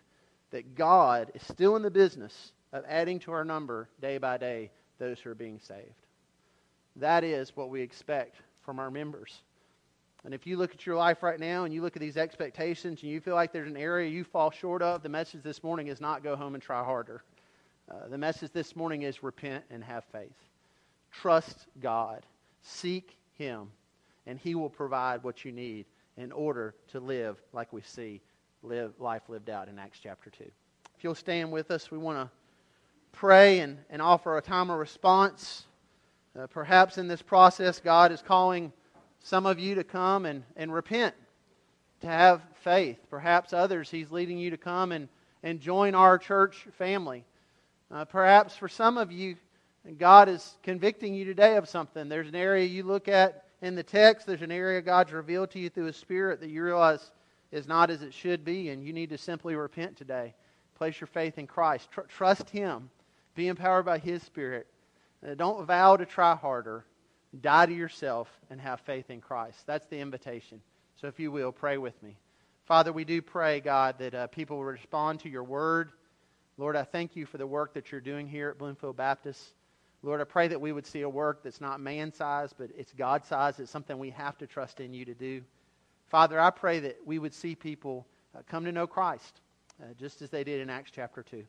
that 0.52 0.76
God 0.76 1.32
is 1.34 1.44
still 1.44 1.76
in 1.76 1.82
the 1.82 1.92
business 1.92 2.52
of 2.74 2.84
adding 2.88 3.20
to 3.20 3.32
our 3.32 3.46
number 3.46 3.88
day 4.02 4.18
by 4.18 4.38
day 4.38 4.72
those 4.98 5.20
who 5.20 5.30
are 5.30 5.36
being 5.36 5.60
saved. 5.60 6.06
That 6.96 7.24
is 7.24 7.56
what 7.56 7.70
we 7.70 7.82
expect 7.82 8.38
from 8.62 8.80
our 8.80 8.92
members. 8.92 9.42
And 10.26 10.34
if 10.34 10.46
you 10.46 10.58
look 10.58 10.74
at 10.74 10.86
your 10.86 10.98
life 10.98 11.24
right 11.24 11.40
now 11.40 11.64
and 11.64 11.74
you 11.74 11.82
look 11.82 11.96
at 11.96 12.02
these 12.02 12.18
expectations 12.18 13.02
and 13.02 13.12
you 13.12 13.22
feel 13.22 13.36
like 13.36 13.54
there's 13.54 13.70
an 13.70 13.78
area 13.78 14.10
you 14.10 14.26
fall 14.26 14.52
short 14.52 14.82
of, 14.82 15.02
the 15.02 15.10
message 15.10 15.42
this 15.44 15.64
morning 15.64 15.88
is 15.88 16.02
not 16.02 16.24
go 16.24 16.36
home 16.36 16.56
and 16.56 16.62
try 16.62 16.84
harder. 16.84 17.24
Uh, 17.90 18.08
the 18.10 18.18
message 18.18 18.52
this 18.52 18.76
morning 18.76 19.04
is 19.04 19.24
repent 19.24 19.64
and 19.72 19.84
have 19.84 20.04
faith. 20.12 20.36
Trust 21.12 21.68
God. 21.80 22.26
Seek 22.62 23.18
him, 23.40 23.72
and 24.28 24.38
He 24.38 24.54
will 24.54 24.70
provide 24.70 25.24
what 25.24 25.44
you 25.44 25.52
need 25.52 25.86
in 26.18 26.32
order 26.32 26.76
to 26.90 27.00
live 27.00 27.38
like 27.54 27.74
we 27.74 27.82
see 27.82 28.22
live 28.62 28.94
life 29.00 29.24
lived 29.30 29.50
out 29.50 29.70
in 29.70 29.80
Acts 29.80 30.00
chapter 30.04 30.30
2. 30.30 30.44
If 30.44 31.04
you'll 31.04 31.16
stand 31.16 31.52
with 31.52 31.72
us, 31.72 31.90
we 31.90 31.98
want 31.98 32.20
to 32.20 32.30
pray 33.14 33.60
and, 33.60 33.78
and 33.90 34.02
offer 34.02 34.38
a 34.38 34.42
time 34.42 34.70
of 34.70 34.78
response. 34.78 35.64
Uh, 36.38 36.46
perhaps 36.48 36.98
in 36.98 37.08
this 37.08 37.22
process, 37.22 37.80
God 37.80 38.12
is 38.12 38.22
calling 38.22 38.74
some 39.22 39.46
of 39.46 39.58
you 39.58 39.76
to 39.76 39.84
come 39.84 40.26
and, 40.26 40.44
and 40.58 40.74
repent, 40.74 41.16
to 42.02 42.08
have 42.08 42.42
faith. 42.62 43.00
Perhaps 43.10 43.54
others, 43.54 43.90
He's 43.90 44.12
leading 44.12 44.38
you 44.38 44.50
to 44.52 44.58
come 44.58 44.92
and, 44.92 45.08
and 45.42 45.62
join 45.62 45.96
our 45.96 46.18
church 46.18 46.68
family. 46.78 47.24
Uh, 47.90 48.04
perhaps 48.04 48.56
for 48.56 48.68
some 48.68 48.98
of 48.98 49.12
you, 49.12 49.38
and 49.86 49.98
God 49.98 50.30
is 50.30 50.58
convicting 50.64 51.14
you 51.14 51.26
today 51.26 51.56
of 51.56 51.70
something. 51.70 52.10
There's 52.10 52.28
an 52.28 52.36
area 52.36 52.66
you 52.66 52.84
look 52.84 53.08
at 53.08 53.46
in 53.62 53.76
the 53.76 53.84
text, 53.84 54.26
there's 54.26 54.42
an 54.42 54.52
area 54.52 54.82
God's 54.82 55.12
revealed 55.12 55.52
to 55.52 55.60
you 55.60 55.70
through 55.70 55.86
His 55.86 55.98
Spirit 55.98 56.40
that 56.40 56.50
you 56.50 56.64
realize 56.64 57.12
is 57.52 57.68
not 57.68 57.90
as 57.90 58.02
it 58.02 58.14
should 58.14 58.46
be, 58.46 58.70
and 58.70 58.84
you 58.84 58.94
need 58.94 59.10
to 59.10 59.18
simply 59.18 59.56
repent 59.56 59.98
today. 59.98 60.34
Place 60.76 61.00
your 61.02 61.08
faith 61.08 61.38
in 61.38 61.48
Christ. 61.48 61.92
Tr- 61.92 62.02
trust 62.02 62.50
Him. 62.50 62.90
Be 63.36 63.48
empowered 63.48 63.86
by 63.86 63.98
His 63.98 64.24
Spirit. 64.24 64.68
Uh, 65.28 65.34
don't 65.34 65.66
vow 65.66 65.98
to 65.98 66.06
try 66.06 66.36
harder. 66.36 66.86
Die 67.42 67.66
to 67.66 67.74
yourself 67.74 68.30
and 68.50 68.62
have 68.62 68.80
faith 68.82 69.10
in 69.10 69.20
Christ. 69.20 69.68
That's 69.68 69.86
the 69.88 70.00
invitation. 70.00 70.62
So 71.02 71.08
if 71.08 71.20
you 71.20 71.32
will, 71.32 71.52
pray 71.52 71.78
with 71.78 72.02
me. 72.02 72.16
Father, 72.66 72.94
we 72.94 73.04
do 73.04 73.22
pray, 73.22 73.60
God, 73.60 73.96
that 74.00 74.16
uh, 74.16 74.28
people 74.28 74.58
will 74.58 74.66
respond 74.66 75.20
to 75.22 75.30
your 75.30 75.44
word. 75.44 75.92
Lord, 76.58 76.76
I 76.76 76.84
thank 76.84 77.16
you 77.16 77.26
for 77.26 77.38
the 77.38 77.48
work 77.48 77.74
that 77.74 77.92
you're 77.92 78.02
doing 78.02 78.28
here 78.28 78.50
at 78.50 78.58
Bloomfield 78.58 78.96
Baptist. 78.96 79.42
Lord, 80.02 80.22
I 80.22 80.24
pray 80.24 80.48
that 80.48 80.62
we 80.62 80.72
would 80.72 80.86
see 80.86 81.02
a 81.02 81.10
work 81.10 81.44
that's 81.44 81.60
not 81.60 81.82
man 81.82 82.14
sized, 82.14 82.56
but 82.58 82.70
it's 82.78 82.94
God 82.94 83.26
sized. 83.26 83.60
It's 83.60 83.72
something 83.72 83.98
we 83.98 84.12
have 84.12 84.38
to 84.38 84.48
trust 84.48 84.80
in 84.80 84.94
you 84.94 85.04
to 85.06 85.14
do. 85.14 85.42
Father, 86.08 86.40
I 86.40 86.50
pray 86.50 86.80
that 86.80 86.98
we 87.06 87.20
would 87.20 87.34
see 87.34 87.54
people 87.54 88.08
uh, 88.36 88.42
come 88.48 88.64
to 88.66 88.72
know 88.72 88.88
Christ, 88.88 89.42
uh, 89.82 89.88
just 90.00 90.22
as 90.22 90.30
they 90.30 90.44
did 90.44 90.62
in 90.62 90.70
Acts 90.70 90.92
chapter 90.94 91.22
2. 91.22 91.44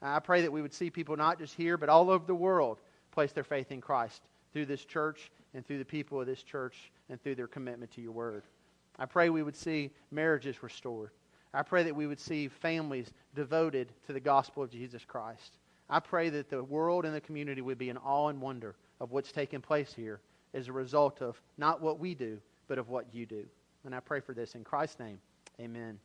I 0.00 0.20
pray 0.20 0.42
that 0.42 0.52
we 0.52 0.62
would 0.62 0.72
see 0.72 0.90
people 0.90 1.16
not 1.16 1.38
just 1.38 1.54
here, 1.54 1.76
but 1.76 1.88
all 1.88 2.08
over 2.08 2.24
the 2.24 2.34
world 2.34 2.78
place 3.10 3.32
their 3.32 3.44
faith 3.44 3.72
in 3.72 3.80
Christ 3.80 4.22
through 4.52 4.66
this 4.66 4.84
church 4.84 5.30
and 5.54 5.66
through 5.66 5.78
the 5.78 5.84
people 5.84 6.20
of 6.20 6.26
this 6.26 6.42
church 6.42 6.92
and 7.08 7.20
through 7.20 7.34
their 7.34 7.48
commitment 7.48 7.90
to 7.92 8.00
your 8.00 8.12
word. 8.12 8.44
I 8.98 9.06
pray 9.06 9.28
we 9.28 9.42
would 9.42 9.56
see 9.56 9.90
marriages 10.10 10.62
restored. 10.62 11.10
I 11.52 11.62
pray 11.62 11.82
that 11.84 11.96
we 11.96 12.06
would 12.06 12.20
see 12.20 12.48
families 12.48 13.12
devoted 13.34 13.92
to 14.06 14.12
the 14.12 14.20
gospel 14.20 14.62
of 14.62 14.70
Jesus 14.70 15.04
Christ. 15.04 15.56
I 15.90 16.00
pray 16.00 16.28
that 16.30 16.50
the 16.50 16.62
world 16.62 17.04
and 17.04 17.14
the 17.14 17.20
community 17.20 17.60
would 17.62 17.78
be 17.78 17.88
in 17.88 17.96
awe 17.96 18.28
and 18.28 18.40
wonder 18.40 18.76
of 19.00 19.10
what's 19.10 19.32
taking 19.32 19.60
place 19.60 19.92
here 19.92 20.20
as 20.54 20.68
a 20.68 20.72
result 20.72 21.22
of 21.22 21.40
not 21.56 21.80
what 21.80 21.98
we 21.98 22.14
do, 22.14 22.38
but 22.66 22.78
of 22.78 22.88
what 22.88 23.06
you 23.12 23.26
do. 23.26 23.44
And 23.84 23.94
I 23.94 24.00
pray 24.00 24.20
for 24.20 24.34
this 24.34 24.54
in 24.54 24.64
Christ's 24.64 24.98
name. 24.98 25.18
Amen. 25.60 25.98